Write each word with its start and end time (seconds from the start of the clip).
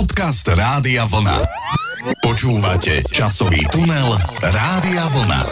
Podcast 0.00 0.48
Rádia 0.48 1.04
Vlna. 1.04 1.44
Počúvate 2.24 3.04
časový 3.12 3.68
tunel 3.68 4.16
Rádia 4.40 5.04
Vlna. 5.12 5.42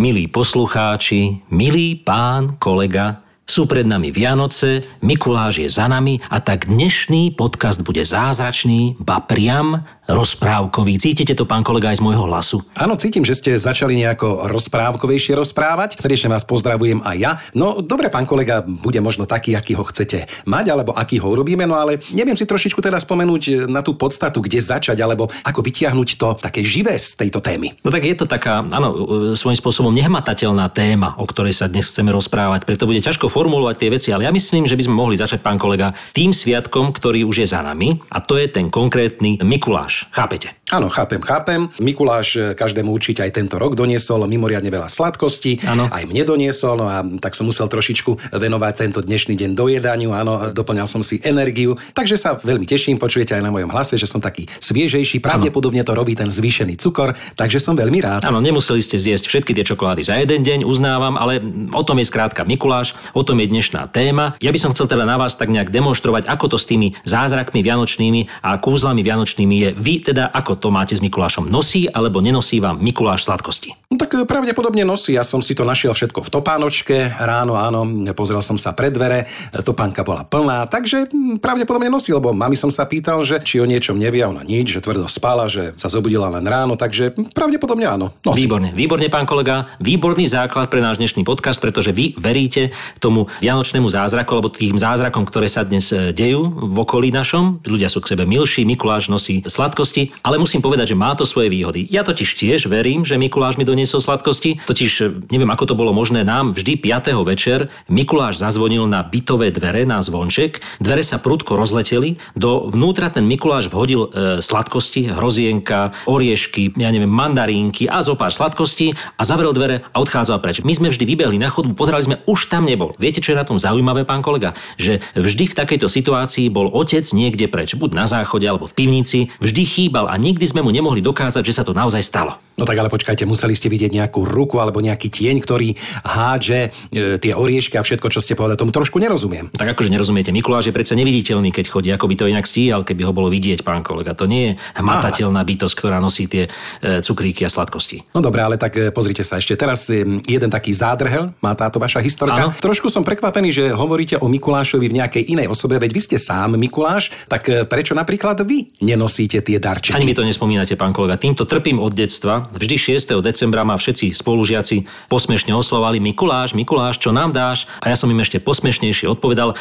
Milí 0.00 0.32
poslucháči, 0.32 1.44
milý 1.52 2.00
pán 2.00 2.56
kolega, 2.56 3.20
sú 3.44 3.68
pred 3.68 3.84
nami 3.84 4.16
Vianoce, 4.16 4.80
Mikuláš 5.04 5.60
je 5.60 5.68
za 5.68 5.92
nami 5.92 6.24
a 6.32 6.40
tak 6.40 6.72
dnešný 6.72 7.36
podcast 7.36 7.84
bude 7.84 8.00
zázračný, 8.00 8.96
ba 8.96 9.20
priam 9.20 9.84
rozprávkový. 10.12 11.00
Cítite 11.00 11.32
to, 11.32 11.48
pán 11.48 11.64
kolega, 11.64 11.88
aj 11.88 11.98
z 11.98 12.04
môjho 12.04 12.28
hlasu? 12.28 12.60
Áno, 12.76 13.00
cítim, 13.00 13.24
že 13.24 13.32
ste 13.32 13.56
začali 13.56 13.96
nejako 13.96 14.44
rozprávkovejšie 14.52 15.32
rozprávať. 15.32 15.96
Srdečne 15.96 16.36
vás 16.36 16.44
pozdravujem 16.44 17.00
aj 17.00 17.16
ja. 17.16 17.32
No, 17.56 17.80
dobre, 17.80 18.12
pán 18.12 18.28
kolega, 18.28 18.60
bude 18.60 19.00
možno 19.00 19.24
taký, 19.24 19.56
aký 19.56 19.72
ho 19.72 19.84
chcete 19.88 20.28
mať, 20.44 20.64
alebo 20.68 20.92
aký 20.92 21.16
ho 21.16 21.32
urobíme, 21.32 21.64
no 21.64 21.80
ale 21.80 21.98
neviem 22.12 22.36
si 22.36 22.44
trošičku 22.44 22.84
teda 22.84 23.00
spomenúť 23.00 23.66
na 23.72 23.80
tú 23.80 23.96
podstatu, 23.96 24.44
kde 24.44 24.60
začať, 24.60 25.00
alebo 25.00 25.32
ako 25.42 25.60
vytiahnuť 25.64 26.08
to 26.20 26.28
také 26.36 26.60
živé 26.60 27.00
z 27.00 27.16
tejto 27.16 27.40
témy. 27.40 27.72
No 27.80 27.88
tak 27.88 28.04
je 28.04 28.14
to 28.14 28.28
taká, 28.28 28.60
áno, 28.60 28.88
svojím 29.32 29.58
spôsobom 29.58 29.92
nehmatateľná 29.96 30.68
téma, 30.68 31.16
o 31.16 31.24
ktorej 31.24 31.56
sa 31.56 31.72
dnes 31.72 31.88
chceme 31.88 32.12
rozprávať, 32.12 32.68
preto 32.68 32.84
bude 32.84 33.00
ťažko 33.00 33.32
formulovať 33.32 33.76
tie 33.80 33.88
veci, 33.88 34.08
ale 34.12 34.28
ja 34.28 34.32
myslím, 34.34 34.68
že 34.68 34.76
by 34.76 34.84
sme 34.84 34.94
mohli 34.98 35.16
začať, 35.16 35.40
pán 35.40 35.56
kolega, 35.56 35.96
tým 36.12 36.36
sviatkom, 36.36 36.92
ktorý 36.92 37.24
už 37.24 37.46
je 37.46 37.48
za 37.48 37.64
nami, 37.64 37.96
a 38.12 38.20
to 38.20 38.36
je 38.36 38.50
ten 38.50 38.68
konkrétny 38.68 39.40
Mikuláš. 39.40 40.01
Chápete? 40.10 40.61
Áno, 40.72 40.88
chápem, 40.88 41.20
chápem. 41.20 41.68
Mikuláš 41.84 42.28
eh, 42.40 42.56
každému 42.56 42.88
určite 42.88 43.20
aj 43.20 43.36
tento 43.36 43.60
rok 43.60 43.76
doniesol 43.76 44.24
mimoriadne 44.24 44.72
veľa 44.72 44.88
sladkostí. 44.88 45.60
Áno. 45.68 45.92
Aj 45.92 46.00
mne 46.08 46.24
doniesol, 46.24 46.80
no 46.80 46.88
a 46.88 47.04
tak 47.20 47.36
som 47.36 47.44
musel 47.44 47.68
trošičku 47.68 48.32
venovať 48.32 48.72
tento 48.80 49.04
dnešný 49.04 49.36
deň 49.36 49.52
dojedaniu. 49.52 50.16
Áno, 50.16 50.48
doplňal 50.48 50.88
som 50.88 51.04
si 51.04 51.20
energiu. 51.20 51.76
Takže 51.92 52.16
sa 52.16 52.40
veľmi 52.40 52.64
teším, 52.64 52.96
počujete 52.96 53.36
aj 53.36 53.44
na 53.44 53.52
mojom 53.52 53.68
hlase, 53.68 54.00
že 54.00 54.08
som 54.08 54.24
taký 54.24 54.48
sviežejší. 54.64 55.20
Pravdepodobne 55.20 55.84
to 55.84 55.92
robí 55.92 56.16
ten 56.16 56.32
zvýšený 56.32 56.80
cukor, 56.80 57.12
takže 57.36 57.60
som 57.60 57.76
veľmi 57.76 58.00
rád. 58.00 58.24
Áno, 58.24 58.40
nemuseli 58.40 58.80
ste 58.80 58.96
zjesť 58.96 59.28
všetky 59.28 59.52
tie 59.52 59.68
čokolády 59.68 60.00
za 60.08 60.16
jeden 60.16 60.40
deň, 60.40 60.64
uznávam, 60.64 61.20
ale 61.20 61.44
o 61.76 61.84
tom 61.84 62.00
je 62.00 62.08
skrátka 62.08 62.48
Mikuláš, 62.48 62.96
o 63.12 63.20
tom 63.20 63.36
je 63.44 63.52
dnešná 63.52 63.92
téma. 63.92 64.40
Ja 64.40 64.48
by 64.48 64.56
som 64.56 64.72
chcel 64.72 64.88
teda 64.88 65.04
na 65.04 65.20
vás 65.20 65.36
tak 65.36 65.52
nejak 65.52 65.68
demonstrovať, 65.68 66.32
ako 66.32 66.56
to 66.56 66.56
s 66.56 66.64
tými 66.64 66.96
zázrakmi 67.04 67.60
vianočnými 67.60 68.40
a 68.40 68.56
kúzlami 68.56 69.04
vianočnými 69.04 69.56
je. 69.68 69.70
Vy 69.76 69.94
teda 70.08 70.32
ako 70.32 70.61
to 70.62 70.70
máte 70.70 70.94
s 70.94 71.02
Mikulášom? 71.02 71.50
Nosí 71.50 71.90
alebo 71.90 72.22
nenosí 72.22 72.62
vám 72.62 72.78
Mikuláš 72.78 73.26
sladkosti? 73.26 73.74
No 73.90 73.98
tak 73.98 74.14
e, 74.14 74.22
pravdepodobne 74.22 74.86
nosí. 74.86 75.18
Ja 75.18 75.26
som 75.26 75.42
si 75.42 75.58
to 75.58 75.66
našiel 75.66 75.90
všetko 75.90 76.22
v 76.22 76.30
topánočke. 76.30 76.96
Ráno, 77.18 77.58
áno, 77.58 77.82
pozrel 78.14 78.38
som 78.46 78.54
sa 78.54 78.70
pred 78.70 78.94
dvere, 78.94 79.26
e, 79.50 79.60
topánka 79.60 80.06
bola 80.06 80.22
plná, 80.22 80.70
takže 80.70 81.10
hm, 81.10 81.42
pravdepodobne 81.42 81.90
nosí, 81.90 82.14
lebo 82.14 82.30
mami 82.30 82.54
som 82.54 82.70
sa 82.70 82.86
pýtal, 82.86 83.26
že 83.26 83.42
či 83.42 83.58
o 83.58 83.66
niečom 83.66 83.98
nevie, 83.98 84.22
ona 84.22 84.46
nič, 84.46 84.78
že 84.78 84.80
tvrdo 84.80 85.10
spala, 85.10 85.50
že 85.50 85.74
sa 85.74 85.90
zobudila 85.90 86.30
len 86.30 86.46
ráno, 86.46 86.78
takže 86.78 87.12
hm, 87.12 87.34
pravdepodobne 87.34 87.90
áno. 87.90 88.14
Nosí. 88.22 88.46
Výborne, 88.46 88.70
výborne, 88.70 89.10
pán 89.10 89.26
kolega. 89.26 89.74
Výborný 89.82 90.30
základ 90.30 90.70
pre 90.70 90.78
náš 90.78 91.02
dnešný 91.02 91.26
podcast, 91.26 91.58
pretože 91.58 91.90
vy 91.90 92.14
veríte 92.14 92.70
tomu 93.02 93.26
vianočnému 93.42 93.90
zázraku, 93.90 94.38
alebo 94.38 94.48
tým 94.52 94.78
zázrakom, 94.78 95.26
ktoré 95.26 95.50
sa 95.50 95.66
dnes 95.66 95.90
e, 95.90 96.14
dejú 96.14 96.48
v 96.48 96.76
okolí 96.78 97.10
našom. 97.10 97.64
Ľudia 97.66 97.90
sú 97.90 97.98
k 98.04 98.14
sebe 98.14 98.28
milší, 98.28 98.62
Mikuláš 98.62 99.10
nosí 99.10 99.42
sladkosti, 99.42 100.12
ale 100.22 100.38
musím 100.52 100.68
povedať, 100.68 100.92
že 100.92 101.00
má 101.00 101.16
to 101.16 101.24
svoje 101.24 101.48
výhody. 101.48 101.88
Ja 101.88 102.04
totiž 102.04 102.28
tiež 102.36 102.68
verím, 102.68 103.08
že 103.08 103.16
Mikuláš 103.16 103.56
mi 103.56 103.64
doniesol 103.64 104.04
sladkosti, 104.04 104.60
totiž 104.68 104.92
e, 105.00 105.04
neviem, 105.32 105.48
ako 105.48 105.72
to 105.72 105.72
bolo 105.72 105.96
možné 105.96 106.28
nám 106.28 106.52
vždy 106.52 106.76
5. 106.76 107.08
večer 107.24 107.72
Mikuláš 107.88 108.44
zazvonil 108.44 108.84
na 108.84 109.00
bytové 109.00 109.48
dvere, 109.48 109.88
na 109.88 110.04
zvonček, 110.04 110.60
dvere 110.76 111.00
sa 111.00 111.16
prudko 111.16 111.56
rozleteli, 111.56 112.20
do 112.36 112.68
vnútra 112.68 113.08
ten 113.08 113.24
Mikuláš 113.24 113.72
vhodil 113.72 114.12
e, 114.12 114.44
sladkosti, 114.44 115.16
hrozienka, 115.16 115.96
oriešky, 116.04 116.76
ja 116.76 116.92
neviem, 116.92 117.08
mandarínky 117.08 117.88
a 117.88 118.04
zo 118.04 118.12
pár 118.12 118.36
sladkostí 118.36 118.92
a 119.16 119.24
zavrel 119.24 119.56
dvere 119.56 119.88
a 119.88 120.04
odchádzal 120.04 120.36
preč. 120.44 120.60
My 120.60 120.76
sme 120.76 120.92
vždy 120.92 121.08
vybehli 121.08 121.40
na 121.40 121.48
chodbu, 121.48 121.72
pozerali 121.72 122.04
sme, 122.04 122.20
už 122.28 122.52
tam 122.52 122.68
nebol. 122.68 122.92
Viete, 123.00 123.24
čo 123.24 123.32
je 123.32 123.40
na 123.40 123.48
tom 123.48 123.56
zaujímavé, 123.56 124.04
pán 124.04 124.20
kolega? 124.20 124.52
Že 124.76 125.00
vždy 125.16 125.48
v 125.48 125.58
takejto 125.64 125.88
situácii 125.88 126.52
bol 126.52 126.68
otec 126.68 127.08
niekde 127.16 127.48
preč, 127.48 127.72
buď 127.72 127.96
na 127.96 128.04
záchode 128.04 128.44
alebo 128.44 128.68
v 128.68 128.76
pivnici, 128.76 129.32
vždy 129.40 129.62
chýbal 129.64 130.12
a 130.12 130.20
nikdy 130.20 130.41
sme 130.46 130.60
mu 130.62 130.70
nemohli 130.70 131.00
dokázať, 131.02 131.42
že 131.42 131.56
sa 131.56 131.62
to 131.66 131.74
naozaj 131.74 132.02
stalo. 132.02 132.38
No 132.62 132.70
tak 132.70 132.78
ale 132.78 132.94
počkajte, 132.94 133.26
museli 133.26 133.58
ste 133.58 133.66
vidieť 133.66 133.90
nejakú 133.90 134.22
ruku 134.22 134.62
alebo 134.62 134.78
nejaký 134.78 135.10
tieň, 135.10 135.42
ktorý 135.42 135.74
hádže 136.06 136.70
e, 136.94 137.18
tie 137.18 137.34
oriešky 137.34 137.74
a 137.74 137.82
všetko, 137.82 138.06
čo 138.06 138.22
ste 138.22 138.38
povedali. 138.38 138.54
Tomu 138.54 138.70
trošku 138.70 139.02
nerozumiem. 139.02 139.50
Tak 139.50 139.74
akože 139.74 139.90
nerozumiete, 139.90 140.30
Mikuláš 140.30 140.70
je 140.70 140.76
predsa 140.78 140.94
neviditeľný, 140.94 141.50
keď 141.50 141.66
chodí, 141.66 141.90
ako 141.90 142.06
by 142.06 142.14
to 142.14 142.30
inak 142.30 142.46
stíhal, 142.46 142.86
keby 142.86 143.02
ho 143.02 143.10
bolo 143.10 143.26
vidieť, 143.34 143.66
pán 143.66 143.82
kolega. 143.82 144.14
To 144.14 144.30
nie 144.30 144.54
je 144.54 144.78
hmatateľná 144.78 145.42
bytosť, 145.42 145.74
ktorá 145.74 145.98
nosí 145.98 146.30
tie 146.30 146.46
e, 146.46 147.02
cukríky 147.02 147.42
a 147.42 147.50
sladkosti. 147.50 148.14
No 148.14 148.22
dobre, 148.22 148.46
ale 148.46 148.54
tak 148.62 148.78
e, 148.78 148.94
pozrite 148.94 149.26
sa 149.26 149.42
ešte 149.42 149.58
teraz 149.58 149.90
e, 149.90 150.06
jeden 150.30 150.46
taký 150.46 150.70
zádrhel 150.70 151.34
má 151.42 151.58
táto 151.58 151.82
vaša 151.82 151.98
historka. 151.98 152.46
Áno. 152.46 152.54
Trošku 152.54 152.86
som 152.94 153.02
prekvapený, 153.02 153.50
že 153.50 153.64
hovoríte 153.74 154.22
o 154.22 154.30
Mikulášovi 154.30 154.86
v 154.86 155.02
nejakej 155.02 155.34
inej 155.34 155.50
osobe, 155.50 155.82
veď 155.82 155.90
vy 155.90 156.00
ste 156.14 156.16
sám 156.22 156.54
Mikuláš, 156.54 157.10
tak 157.26 157.42
e, 157.50 157.66
prečo 157.66 157.98
napríklad 157.98 158.38
vy 158.46 158.70
nenosíte 158.86 159.42
tie 159.42 159.58
darčeky? 159.58 159.98
Ani 159.98 160.06
mi 160.06 160.14
to 160.14 160.22
nespomínate, 160.22 160.78
pán 160.78 160.94
kolega. 160.94 161.18
Týmto 161.18 161.42
trpím 161.42 161.82
od 161.82 161.90
detstva. 161.90 162.51
Vždy 162.52 163.00
6. 163.00 163.24
decembra 163.24 163.64
ma 163.64 163.80
všetci 163.80 164.12
spolužiaci 164.12 164.84
posmešne 165.08 165.56
oslovali 165.56 165.98
Mikuláš, 165.98 166.52
Mikuláš, 166.52 167.00
čo 167.00 167.08
nám 167.10 167.32
dáš? 167.32 167.64
A 167.80 167.88
ja 167.88 167.96
som 167.96 168.12
im 168.12 168.20
ešte 168.20 168.38
posmešnejšie 168.44 169.08
odpovedal. 169.08 169.56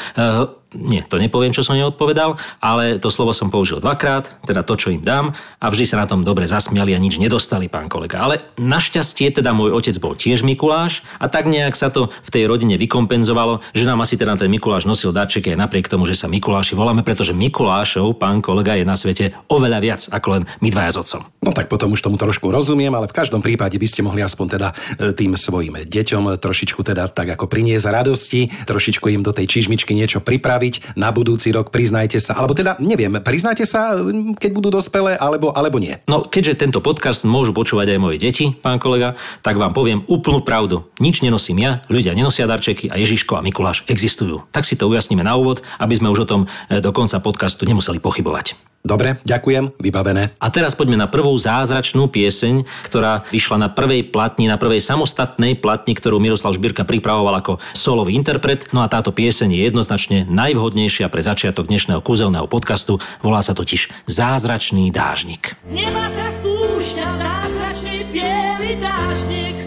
Nie, 0.71 1.03
to 1.03 1.19
nepoviem, 1.19 1.51
čo 1.51 1.67
som 1.67 1.75
neodpovedal, 1.75 2.39
ale 2.63 2.95
to 2.95 3.11
slovo 3.11 3.35
som 3.35 3.51
použil 3.51 3.83
dvakrát, 3.83 4.31
teda 4.47 4.63
to, 4.63 4.79
čo 4.79 4.87
im 4.95 5.03
dám 5.03 5.35
a 5.59 5.67
vždy 5.67 5.83
sa 5.83 5.99
na 5.99 6.07
tom 6.07 6.23
dobre 6.23 6.47
zasmiali 6.47 6.95
a 6.95 6.99
nič 7.03 7.19
nedostali, 7.19 7.67
pán 7.67 7.91
kolega. 7.91 8.23
Ale 8.23 8.47
našťastie 8.55 9.35
teda 9.35 9.51
môj 9.51 9.75
otec 9.75 9.99
bol 9.99 10.15
tiež 10.15 10.47
Mikuláš 10.47 11.03
a 11.19 11.27
tak 11.27 11.51
nejak 11.51 11.75
sa 11.75 11.91
to 11.91 12.07
v 12.07 12.29
tej 12.31 12.47
rodine 12.47 12.79
vykompenzovalo, 12.79 13.59
že 13.75 13.83
nám 13.83 13.99
asi 13.99 14.15
teda 14.15 14.39
ten 14.39 14.47
Mikuláš 14.47 14.87
nosil 14.87 15.11
darčeky 15.11 15.51
aj 15.51 15.59
napriek 15.59 15.91
tomu, 15.91 16.07
že 16.07 16.15
sa 16.15 16.31
Mikuláši 16.31 16.71
voláme, 16.79 17.03
pretože 17.03 17.35
Mikulášov, 17.35 18.15
pán 18.15 18.39
kolega, 18.39 18.79
je 18.79 18.87
na 18.87 18.95
svete 18.95 19.35
oveľa 19.51 19.79
viac 19.83 20.01
ako 20.07 20.27
len 20.39 20.43
my 20.63 20.71
dvaja 20.71 20.95
s 20.95 20.97
otcom. 21.03 21.21
No 21.43 21.51
tak 21.51 21.67
potom 21.67 21.91
už 21.91 21.99
tomu 21.99 22.15
trošku 22.15 22.47
rozumiem, 22.47 22.95
ale 22.95 23.11
v 23.11 23.17
každom 23.19 23.43
prípade 23.43 23.75
by 23.75 23.87
ste 23.91 24.07
mohli 24.07 24.23
aspoň 24.23 24.47
teda 24.55 24.69
e, 24.71 25.11
tým 25.11 25.35
svojim 25.35 25.83
deťom 25.83 26.39
trošičku 26.39 26.79
teda 26.79 27.11
tak 27.11 27.35
ako 27.35 27.51
priniesť 27.51 27.91
radosti, 27.91 28.47
trošičku 28.63 29.11
im 29.11 29.19
do 29.19 29.35
tej 29.35 29.51
čižmičky 29.51 29.91
niečo 29.91 30.23
pripraviť 30.23 30.60
na 30.93 31.09
budúci 31.09 31.49
rok, 31.49 31.73
priznajte 31.73 32.21
sa, 32.21 32.37
alebo 32.37 32.53
teda 32.53 32.77
neviem, 32.77 33.11
priznajte 33.19 33.65
sa, 33.65 33.97
keď 34.37 34.51
budú 34.53 34.69
dospelé, 34.69 35.17
alebo, 35.17 35.49
alebo 35.55 35.81
nie. 35.81 35.97
No, 36.05 36.27
keďže 36.27 36.61
tento 36.61 36.79
podcast 36.83 37.25
môžu 37.25 37.55
počúvať 37.55 37.97
aj 37.97 37.99
moje 37.99 38.17
deti, 38.21 38.53
pán 38.53 38.77
kolega, 38.77 39.17
tak 39.41 39.57
vám 39.57 39.73
poviem 39.73 40.05
úplnú 40.05 40.45
pravdu. 40.45 40.85
Nič 41.01 41.25
nenosím 41.25 41.63
ja, 41.63 41.71
ľudia 41.89 42.13
nenosia 42.13 42.45
darčeky 42.45 42.91
a 42.91 42.99
Ježiško 42.99 43.39
a 43.39 43.45
Mikuláš 43.45 43.87
existujú. 43.89 44.45
Tak 44.53 44.67
si 44.67 44.77
to 44.77 44.89
ujasníme 44.91 45.25
na 45.25 45.33
úvod, 45.33 45.65
aby 45.81 45.93
sme 45.97 46.11
už 46.13 46.25
o 46.25 46.29
tom 46.29 46.41
e, 46.45 46.77
do 46.83 46.91
konca 46.93 47.17
podcastu 47.23 47.65
nemuseli 47.65 47.97
pochybovať. 47.97 48.70
Dobre, 48.81 49.21
ďakujem, 49.21 49.77
vybavené. 49.77 50.33
A 50.41 50.49
teraz 50.49 50.73
poďme 50.73 50.97
na 50.97 51.05
prvú 51.05 51.29
zázračnú 51.37 52.09
pieseň, 52.09 52.65
ktorá 52.89 53.21
vyšla 53.29 53.57
na 53.61 53.69
prvej 53.69 54.09
platni, 54.09 54.49
na 54.49 54.57
prvej 54.57 54.81
samostatnej 54.81 55.53
platni, 55.53 55.93
ktorú 55.93 56.17
Miroslav 56.17 56.57
Žbírka 56.57 56.81
pripravoval 56.81 57.45
ako 57.45 57.61
solový 57.77 58.17
interpret. 58.17 58.65
No 58.73 58.81
a 58.81 58.89
táto 58.89 59.13
pieseň 59.13 59.53
je 59.53 59.61
jednoznačne 59.69 60.17
najvhodnejšia 60.25 61.13
pre 61.13 61.21
začiatok 61.21 61.69
dnešného 61.69 62.01
kúzelného 62.01 62.49
podcastu. 62.49 62.97
Volá 63.21 63.45
sa 63.45 63.53
totiž 63.53 63.93
Zázračný 64.09 64.89
dážnik. 64.89 65.53
Z 65.61 65.77
neba 65.77 66.09
sa 66.09 66.25
spúšťa 66.33 67.07
zázračný 67.21 68.09
biely 68.09 68.81
dážnik. 68.81 69.57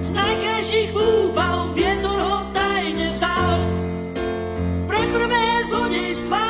Z 0.00 0.08
najkrajších 0.16 0.96
úbav 0.96 1.76
vietor 1.76 2.16
ho 2.16 2.38
tajne 2.56 3.12
vzal. 3.12 3.60
Pre 4.88 5.02
prvé 5.12 5.44
zlodejstvá, 5.68 6.46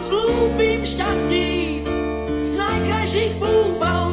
s 0.00 0.08
hlúpým 0.12 0.80
šťastím. 0.84 1.84
Z 2.44 2.52
najkrajších 2.56 3.34
úbav 3.40 4.07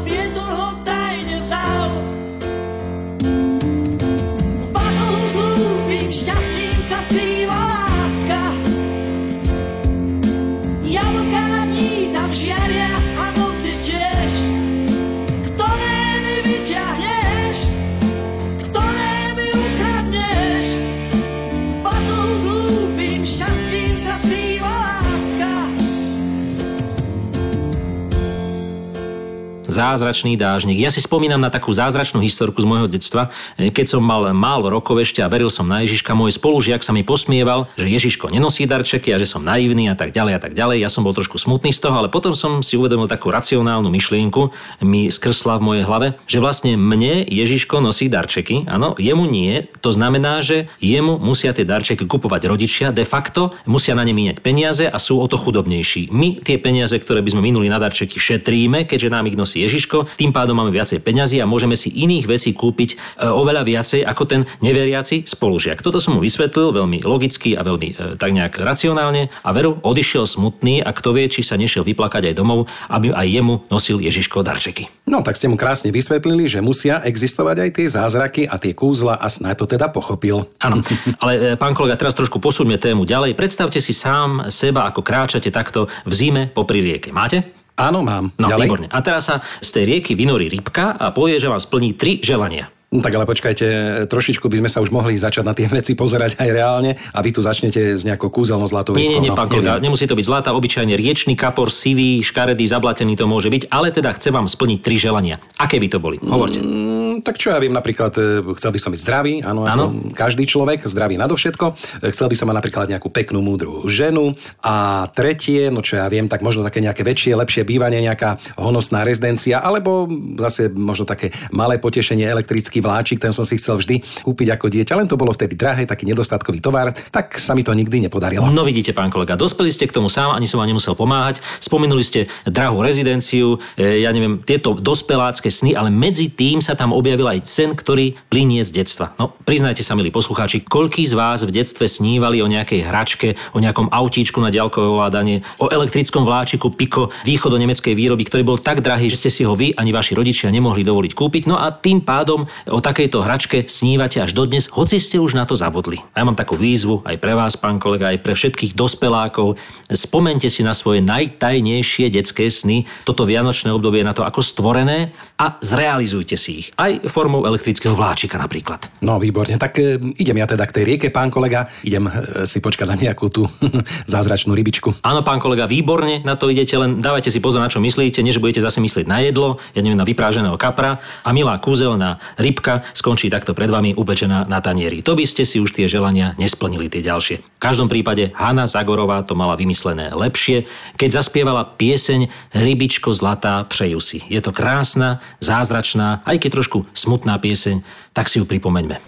zázračný 29.76 30.40
dážnik. 30.40 30.80
Ja 30.80 30.88
si 30.88 31.04
spomínam 31.04 31.44
na 31.44 31.52
takú 31.52 31.76
zázračnú 31.76 32.24
historku 32.24 32.64
z 32.64 32.68
môjho 32.68 32.88
detstva, 32.88 33.36
e, 33.60 33.68
keď 33.68 34.00
som 34.00 34.02
mal 34.02 34.32
málo 34.32 34.72
rokov 34.72 35.04
ešte 35.04 35.20
a 35.20 35.28
veril 35.28 35.52
som 35.52 35.68
na 35.68 35.84
Ježiška. 35.84 36.16
Môj 36.16 36.40
spolužiak 36.40 36.80
sa 36.80 36.96
mi 36.96 37.04
posmieval, 37.04 37.68
že 37.76 37.92
Ježiško 37.92 38.32
nenosí 38.32 38.64
darčeky 38.64 39.12
a 39.12 39.20
že 39.20 39.28
som 39.28 39.44
naivný 39.44 39.92
a 39.92 39.96
tak 40.00 40.16
ďalej 40.16 40.34
a 40.38 40.40
tak 40.40 40.56
ďalej. 40.56 40.80
Ja 40.80 40.88
som 40.88 41.04
bol 41.04 41.12
trošku 41.12 41.36
smutný 41.36 41.76
z 41.76 41.84
toho, 41.84 42.00
ale 42.00 42.08
potom 42.08 42.32
som 42.32 42.64
si 42.64 42.80
uvedomil 42.80 43.12
takú 43.12 43.28
racionálnu 43.28 43.92
myšlienku, 43.92 44.56
mi 44.88 45.12
skrsla 45.12 45.60
v 45.60 45.66
mojej 45.68 45.84
hlave, 45.84 46.08
že 46.24 46.40
vlastne 46.40 46.80
mne 46.80 47.28
Ježiško 47.28 47.84
nosí 47.84 48.08
darčeky, 48.08 48.70
áno, 48.72 48.96
jemu 48.96 49.28
nie. 49.28 49.68
To 49.84 49.92
znamená, 49.92 50.40
že 50.40 50.72
jemu 50.80 51.20
musia 51.20 51.52
tie 51.52 51.68
darčeky 51.68 52.08
kupovať 52.08 52.48
rodičia, 52.48 52.96
de 52.96 53.04
facto 53.04 53.52
musia 53.68 53.98
na 53.98 54.06
ne 54.06 54.16
míňať 54.16 54.40
peniaze 54.40 54.86
a 54.86 54.96
sú 55.02 55.20
o 55.20 55.28
to 55.28 55.36
chudobnejší. 55.36 56.14
My 56.14 56.38
tie 56.40 56.62
peniaze, 56.62 56.94
ktoré 56.96 57.26
by 57.26 57.34
sme 57.34 57.42
minuli 57.50 57.68
na 57.68 57.82
darčeky, 57.82 58.22
šetríme, 58.22 58.86
keďže 58.86 59.10
nám 59.10 59.26
ich 59.26 59.36
nosí 59.36 59.65
Ježiško, 59.66 60.06
tým 60.16 60.30
pádom 60.30 60.56
máme 60.56 60.70
viacej 60.70 61.02
peňazí 61.02 61.42
a 61.42 61.50
môžeme 61.50 61.74
si 61.74 61.90
iných 61.90 62.30
vecí 62.30 62.54
kúpiť 62.54 62.90
e, 62.94 63.26
oveľa 63.26 63.66
viacej 63.66 64.02
ako 64.06 64.24
ten 64.30 64.42
neveriaci 64.62 65.26
spolužiak. 65.26 65.82
Toto 65.82 65.98
som 65.98 66.18
mu 66.18 66.22
vysvetlil 66.22 66.72
veľmi 66.72 67.02
logicky 67.02 67.58
a 67.58 67.66
veľmi 67.66 67.90
e, 67.92 67.94
tak 68.22 68.32
nejak 68.32 68.62
racionálne 68.62 69.34
a 69.42 69.50
veru 69.50 69.82
odišiel 69.82 70.30
smutný 70.30 70.86
a 70.86 70.94
kto 70.94 71.18
vie, 71.18 71.26
či 71.28 71.42
sa 71.42 71.58
nešiel 71.58 71.82
vyplakať 71.82 72.32
aj 72.32 72.38
domov, 72.38 72.70
aby 72.94 73.10
aj 73.10 73.28
jemu 73.28 73.66
nosil 73.74 73.98
Ježiško 73.98 74.46
darčeky. 74.46 74.86
No 75.10 75.26
tak 75.26 75.36
ste 75.36 75.50
mu 75.50 75.58
krásne 75.58 75.90
vysvetlili, 75.90 76.46
že 76.46 76.62
musia 76.62 77.02
existovať 77.02 77.58
aj 77.66 77.70
tie 77.74 77.88
zázraky 77.90 78.42
a 78.46 78.62
tie 78.62 78.78
kúzla 78.78 79.18
a 79.18 79.28
snáď 79.28 79.66
to 79.66 79.66
teda 79.78 79.90
pochopil. 79.90 80.46
Áno, 80.62 80.86
ale 81.22 81.34
e, 81.34 81.40
pán 81.58 81.74
kolega, 81.74 81.98
teraz 81.98 82.14
trošku 82.14 82.38
posúďme 82.38 82.78
tému 82.78 83.04
ďalej. 83.04 83.34
Predstavte 83.34 83.82
si 83.82 83.92
sám 83.92 84.54
seba, 84.54 84.86
ako 84.86 85.02
kráčate 85.02 85.50
takto 85.50 85.90
v 86.06 86.14
zime 86.14 86.44
popri 86.54 86.86
rieke. 86.86 87.10
Máte? 87.10 87.65
Áno, 87.76 88.00
mám. 88.04 88.32
No, 88.40 88.48
Ďalej? 88.52 88.68
výborne. 88.68 88.88
A 88.92 89.00
teraz 89.04 89.28
sa 89.28 89.44
z 89.60 89.70
tej 89.72 89.84
rieky 89.96 90.16
vynorí 90.16 90.48
rybka 90.48 90.96
a 90.96 91.12
povie, 91.12 91.40
že 91.40 91.52
vám 91.52 91.60
splní 91.60 91.96
tri 91.96 92.24
želania. 92.24 92.75
No, 92.94 93.02
tak 93.02 93.18
ale 93.18 93.26
počkajte, 93.26 93.66
trošičku 94.08 94.46
by 94.46 94.62
sme 94.62 94.70
sa 94.70 94.80
už 94.80 94.94
mohli 94.94 95.18
začať 95.18 95.44
na 95.44 95.58
tie 95.58 95.66
veci 95.66 95.98
pozerať 95.98 96.38
aj 96.38 96.50
reálne 96.54 96.92
a 97.12 97.20
vy 97.20 97.34
tu 97.34 97.42
začnete 97.42 97.98
s 97.98 98.06
nejakou 98.06 98.30
kúzelnou 98.30 98.70
zlatou 98.70 98.94
Nie, 98.94 99.18
nie, 99.18 99.26
nie. 99.26 99.32
No, 99.34 99.36
pán 99.36 99.50
kolega, 99.50 99.82
nemusí 99.82 100.06
to 100.06 100.14
byť 100.14 100.26
zlatá, 100.26 100.54
obyčajne 100.54 100.94
riečný 100.94 101.34
kapor, 101.34 101.74
sivý, 101.74 102.22
škaredý, 102.22 102.64
zablatený 102.70 103.18
to 103.18 103.26
môže 103.26 103.50
byť, 103.50 103.74
ale 103.74 103.90
teda 103.90 104.14
chce 104.14 104.30
vám 104.30 104.46
splniť 104.46 104.80
tri 104.86 104.96
želania. 104.96 105.42
Aké 105.58 105.82
by 105.82 105.88
to 105.92 105.98
boli? 106.00 106.22
Hovorte. 106.22 106.62
Mm, 106.62 107.26
tak 107.26 107.42
čo 107.42 107.52
ja 107.52 107.60
viem, 107.60 107.74
napríklad 107.74 108.14
e, 108.16 108.46
chcel 108.56 108.72
by 108.72 108.80
som 108.80 108.92
byť 108.94 109.02
zdravý, 109.02 109.34
áno, 109.42 109.66
Áno. 109.66 109.86
každý 110.14 110.46
človek, 110.46 110.86
zdravý 110.86 111.18
nadovšetko. 111.20 111.66
E, 112.06 112.14
Chcel 112.16 112.32
by 112.32 112.36
som 112.38 112.48
mať 112.48 112.58
napríklad 112.64 112.86
nejakú 112.88 113.10
peknú, 113.12 113.44
múdru 113.44 113.90
ženu. 113.92 114.38
A 114.64 115.08
tretie, 115.12 115.68
no 115.68 115.84
čo 115.84 116.00
ja 116.00 116.08
viem, 116.08 116.32
tak 116.32 116.40
možno 116.46 116.64
také 116.64 116.80
nejaké 116.80 117.04
väčšie, 117.04 117.36
lepšie 117.36 117.68
bývanie, 117.68 118.00
nejaká 118.00 118.40
honosná 118.56 119.04
rezidencia, 119.04 119.60
alebo 119.60 120.08
zase 120.40 120.72
možno 120.72 121.04
také 121.04 121.36
malé 121.52 121.76
potešenie, 121.76 122.24
elektrický 122.24 122.75
vláčik, 122.82 123.22
ten 123.22 123.36
som 123.36 123.44
si 123.44 123.60
chcel 123.60 123.78
vždy 123.78 124.02
kúpiť 124.24 124.48
ako 124.56 124.72
dieťa, 124.72 124.94
len 124.98 125.08
to 125.08 125.20
bolo 125.20 125.36
vtedy 125.36 125.54
drahé, 125.60 125.84
taký 125.86 126.08
nedostatkový 126.10 126.60
tovar, 126.64 126.96
tak 127.12 127.36
sa 127.38 127.54
mi 127.54 127.62
to 127.62 127.76
nikdy 127.76 128.02
nepodarilo. 128.04 128.48
No 128.50 128.64
vidíte, 128.64 128.96
pán 128.96 129.12
kolega, 129.12 129.36
dospeli 129.36 129.70
ste 129.70 129.86
k 129.86 129.96
tomu 129.96 130.08
sám, 130.08 130.32
ani 130.34 130.48
som 130.50 130.60
vám 130.64 130.72
nemusel 130.72 130.96
pomáhať. 130.96 131.44
Spomenuli 131.60 132.04
ste 132.04 132.32
drahú 132.48 132.82
rezidenciu, 132.82 133.60
e, 133.76 134.02
ja 134.04 134.10
neviem, 134.16 134.40
tieto 134.42 134.74
dospelácké 134.78 135.52
sny, 135.52 135.76
ale 135.76 135.92
medzi 135.92 136.32
tým 136.32 136.64
sa 136.64 136.74
tam 136.74 136.96
objavil 136.96 137.28
aj 137.28 137.44
sen, 137.46 137.76
ktorý 137.76 138.16
plinie 138.32 138.64
z 138.64 138.82
detstva. 138.82 139.12
No, 139.20 139.36
priznajte 139.44 139.84
sa, 139.84 139.94
milí 139.94 140.10
poslucháči, 140.10 140.64
koľký 140.64 141.04
z 141.06 141.14
vás 141.14 141.44
v 141.44 141.52
detstve 141.52 141.86
snívali 141.86 142.40
o 142.40 142.48
nejakej 142.48 142.82
hračke, 142.88 143.28
o 143.54 143.62
nejakom 143.62 143.92
autíčku 143.92 144.40
na 144.40 144.50
ďalkové 144.50 144.88
ovládanie, 144.88 145.44
o 145.60 145.68
elektrickom 145.70 146.24
vláčiku 146.24 146.72
Pico 146.74 147.12
východo-nemeckej 147.28 147.94
výroby, 147.94 148.24
ktorý 148.28 148.44
bol 148.46 148.58
tak 148.62 148.82
drahý, 148.82 149.12
že 149.12 149.20
ste 149.26 149.30
si 149.32 149.42
ho 149.44 149.54
vy 149.54 149.76
ani 149.76 149.92
vaši 149.92 150.16
rodičia 150.16 150.54
nemohli 150.54 150.86
dovoliť 150.86 151.12
kúpiť. 151.12 151.44
No 151.50 151.60
a 151.60 151.72
tým 151.74 152.04
pádom 152.04 152.48
o 152.70 152.82
takejto 152.82 153.22
hračke 153.22 153.66
snívate 153.70 154.22
až 154.22 154.34
dodnes, 154.34 154.70
hoci 154.74 154.98
ste 154.98 155.22
už 155.22 155.38
na 155.38 155.46
to 155.46 155.54
zabudli. 155.54 156.02
Ja 156.18 156.26
mám 156.26 156.38
takú 156.38 156.58
výzvu 156.58 157.06
aj 157.06 157.16
pre 157.22 157.38
vás, 157.38 157.54
pán 157.54 157.78
kolega, 157.78 158.10
aj 158.10 158.26
pre 158.26 158.34
všetkých 158.34 158.74
dospelákov. 158.74 159.58
Spomente 159.94 160.50
si 160.50 160.66
na 160.66 160.74
svoje 160.74 161.06
najtajnejšie 161.06 162.10
detské 162.10 162.50
sny. 162.50 162.90
Toto 163.06 163.28
vianočné 163.28 163.70
obdobie 163.70 164.02
je 164.02 164.10
na 164.10 164.18
to 164.18 164.26
ako 164.26 164.42
stvorené 164.42 165.14
a 165.38 165.62
zrealizujte 165.62 166.40
si 166.40 166.66
ich. 166.66 166.68
Aj 166.80 166.90
formou 167.06 167.46
elektrického 167.46 167.94
vláčika 167.94 168.42
napríklad. 168.42 168.90
No 169.06 169.22
výborne, 169.22 169.62
tak 169.62 169.78
e, 169.78 170.00
idem 170.18 170.42
ja 170.42 170.48
teda 170.50 170.66
k 170.66 170.76
tej 170.82 170.84
rieke, 170.88 171.08
pán 171.14 171.30
kolega, 171.30 171.70
idem 171.86 172.10
e, 172.10 172.12
si 172.50 172.64
počkať 172.64 172.88
na 172.90 172.98
nejakú 172.98 173.30
tú 173.30 173.46
zázračnú 174.14 174.58
rybičku. 174.58 175.06
Áno, 175.06 175.22
pán 175.22 175.38
kolega, 175.38 175.70
výborne 175.70 176.26
na 176.26 176.34
to 176.40 176.50
idete, 176.50 176.74
len 176.80 177.04
dávajte 177.04 177.30
si 177.30 177.44
pozor, 177.44 177.62
na 177.62 177.70
čo 177.70 177.84
myslíte, 177.84 178.26
než 178.26 178.42
budete 178.42 178.64
zase 178.64 178.82
myslieť 178.82 179.06
na 179.06 179.22
jedlo, 179.22 179.62
ja 179.78 179.84
neviem, 179.84 180.00
na 180.00 180.08
vypráženého 180.08 180.58
kapra 180.58 181.04
a 181.22 181.30
milá 181.36 181.60
kúzelná 181.60 182.18
rybka 182.56 182.88
skončí 182.96 183.28
takto 183.28 183.52
pred 183.52 183.68
vami 183.68 183.92
upečená 183.92 184.48
na 184.48 184.64
tanieri. 184.64 185.04
To 185.04 185.20
by 185.20 185.28
ste 185.28 185.44
si 185.44 185.60
už 185.60 185.76
tie 185.76 185.92
želania 185.92 186.40
nesplnili 186.40 186.88
tie 186.88 187.04
ďalšie. 187.04 187.44
V 187.44 187.60
každom 187.60 187.92
prípade 187.92 188.32
Hanna 188.32 188.64
Zagorová 188.64 189.20
to 189.28 189.36
mala 189.36 189.60
vymyslené 189.60 190.16
lepšie, 190.16 190.64
keď 190.96 191.20
zaspievala 191.20 191.68
pieseň 191.76 192.32
Rybičko 192.56 193.12
zlatá, 193.12 193.68
přeju 193.68 194.00
si. 194.00 194.24
Je 194.32 194.40
to 194.40 194.56
krásna, 194.56 195.20
zázračná, 195.44 196.24
aj 196.24 196.40
keď 196.40 196.64
trošku 196.64 196.88
smutná 196.96 197.36
pieseň, 197.36 197.84
tak 198.16 198.32
si 198.32 198.40
ju 198.40 198.48
pripomeňme. 198.48 199.04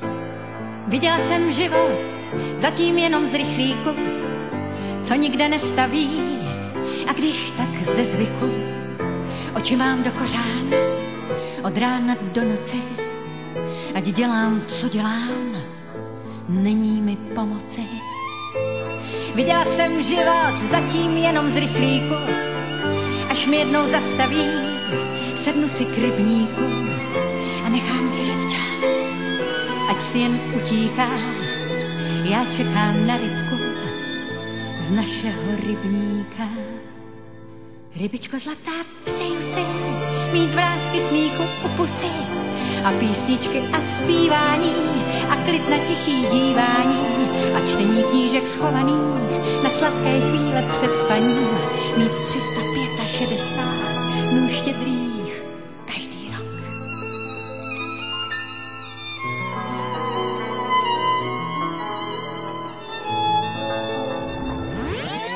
Viděla 0.92 1.20
jsem 1.20 1.54
život 1.54 1.96
zatím 2.60 2.98
jenom 2.98 3.24
z 3.28 3.34
rychlíku, 3.34 3.96
co 5.04 5.14
nikde 5.16 5.48
nestaví. 5.48 6.20
A 7.08 7.14
když 7.14 7.52
tak 7.58 7.96
ze 7.96 8.04
zvyku 8.04 8.52
oči 9.56 9.76
mám 9.76 10.04
do 10.04 10.12
kořán, 10.12 10.68
od 11.64 11.78
rána 11.78 12.16
do 12.34 12.44
noci, 12.44 13.07
ať 13.96 14.04
dělám, 14.04 14.62
co 14.66 14.90
dělám, 14.90 15.56
není 16.50 17.02
mi 17.02 17.16
pomoci. 17.16 17.82
Viděla 19.36 19.66
jsem 19.66 20.04
život 20.04 20.62
zatím 20.70 21.18
jenom 21.18 21.48
z 21.48 21.58
rychlíku, 21.58 22.16
až 23.30 23.48
mi 23.48 23.58
jednou 23.58 23.88
zastaví, 23.88 24.44
sednu 25.36 25.68
si 25.68 25.86
k 25.86 25.98
rybníku 25.98 26.64
a 27.66 27.70
nechám 27.70 28.10
běžet 28.10 28.52
čas 28.52 28.68
ať 29.90 30.02
si 30.04 30.18
jen 30.20 30.40
utíká. 30.56 31.08
Já 32.24 32.46
čekám 32.46 33.08
na 33.08 33.18
rybku 33.18 33.56
z 34.80 34.92
našeho 34.92 35.56
rybníka. 35.68 36.44
Rybičko 37.96 38.40
zlatá, 38.40 38.72
přeju 39.04 39.42
si 39.42 39.64
mít 40.34 40.54
vrázky 40.54 41.00
smíchu 41.00 41.44
u 41.66 41.70
pusy 41.70 42.37
a 42.88 42.92
písničky 42.92 43.60
a 43.60 43.82
zpívání 43.82 44.72
a 45.30 45.36
klid 45.36 45.70
na 45.70 45.78
tichý 45.78 46.26
dívání 46.26 47.08
a 47.56 47.68
čtení 47.68 48.04
knížek 48.04 48.48
schovaných 48.48 49.64
na 49.64 49.70
sladké 49.70 50.20
chvíle 50.20 50.66
před 50.78 50.98
spaním 50.98 51.48
mít 51.98 52.12
365 52.24 54.30
dnů 54.30 54.50
štědrých 54.50 55.44
každý 55.86 56.32
rok. 56.38 56.48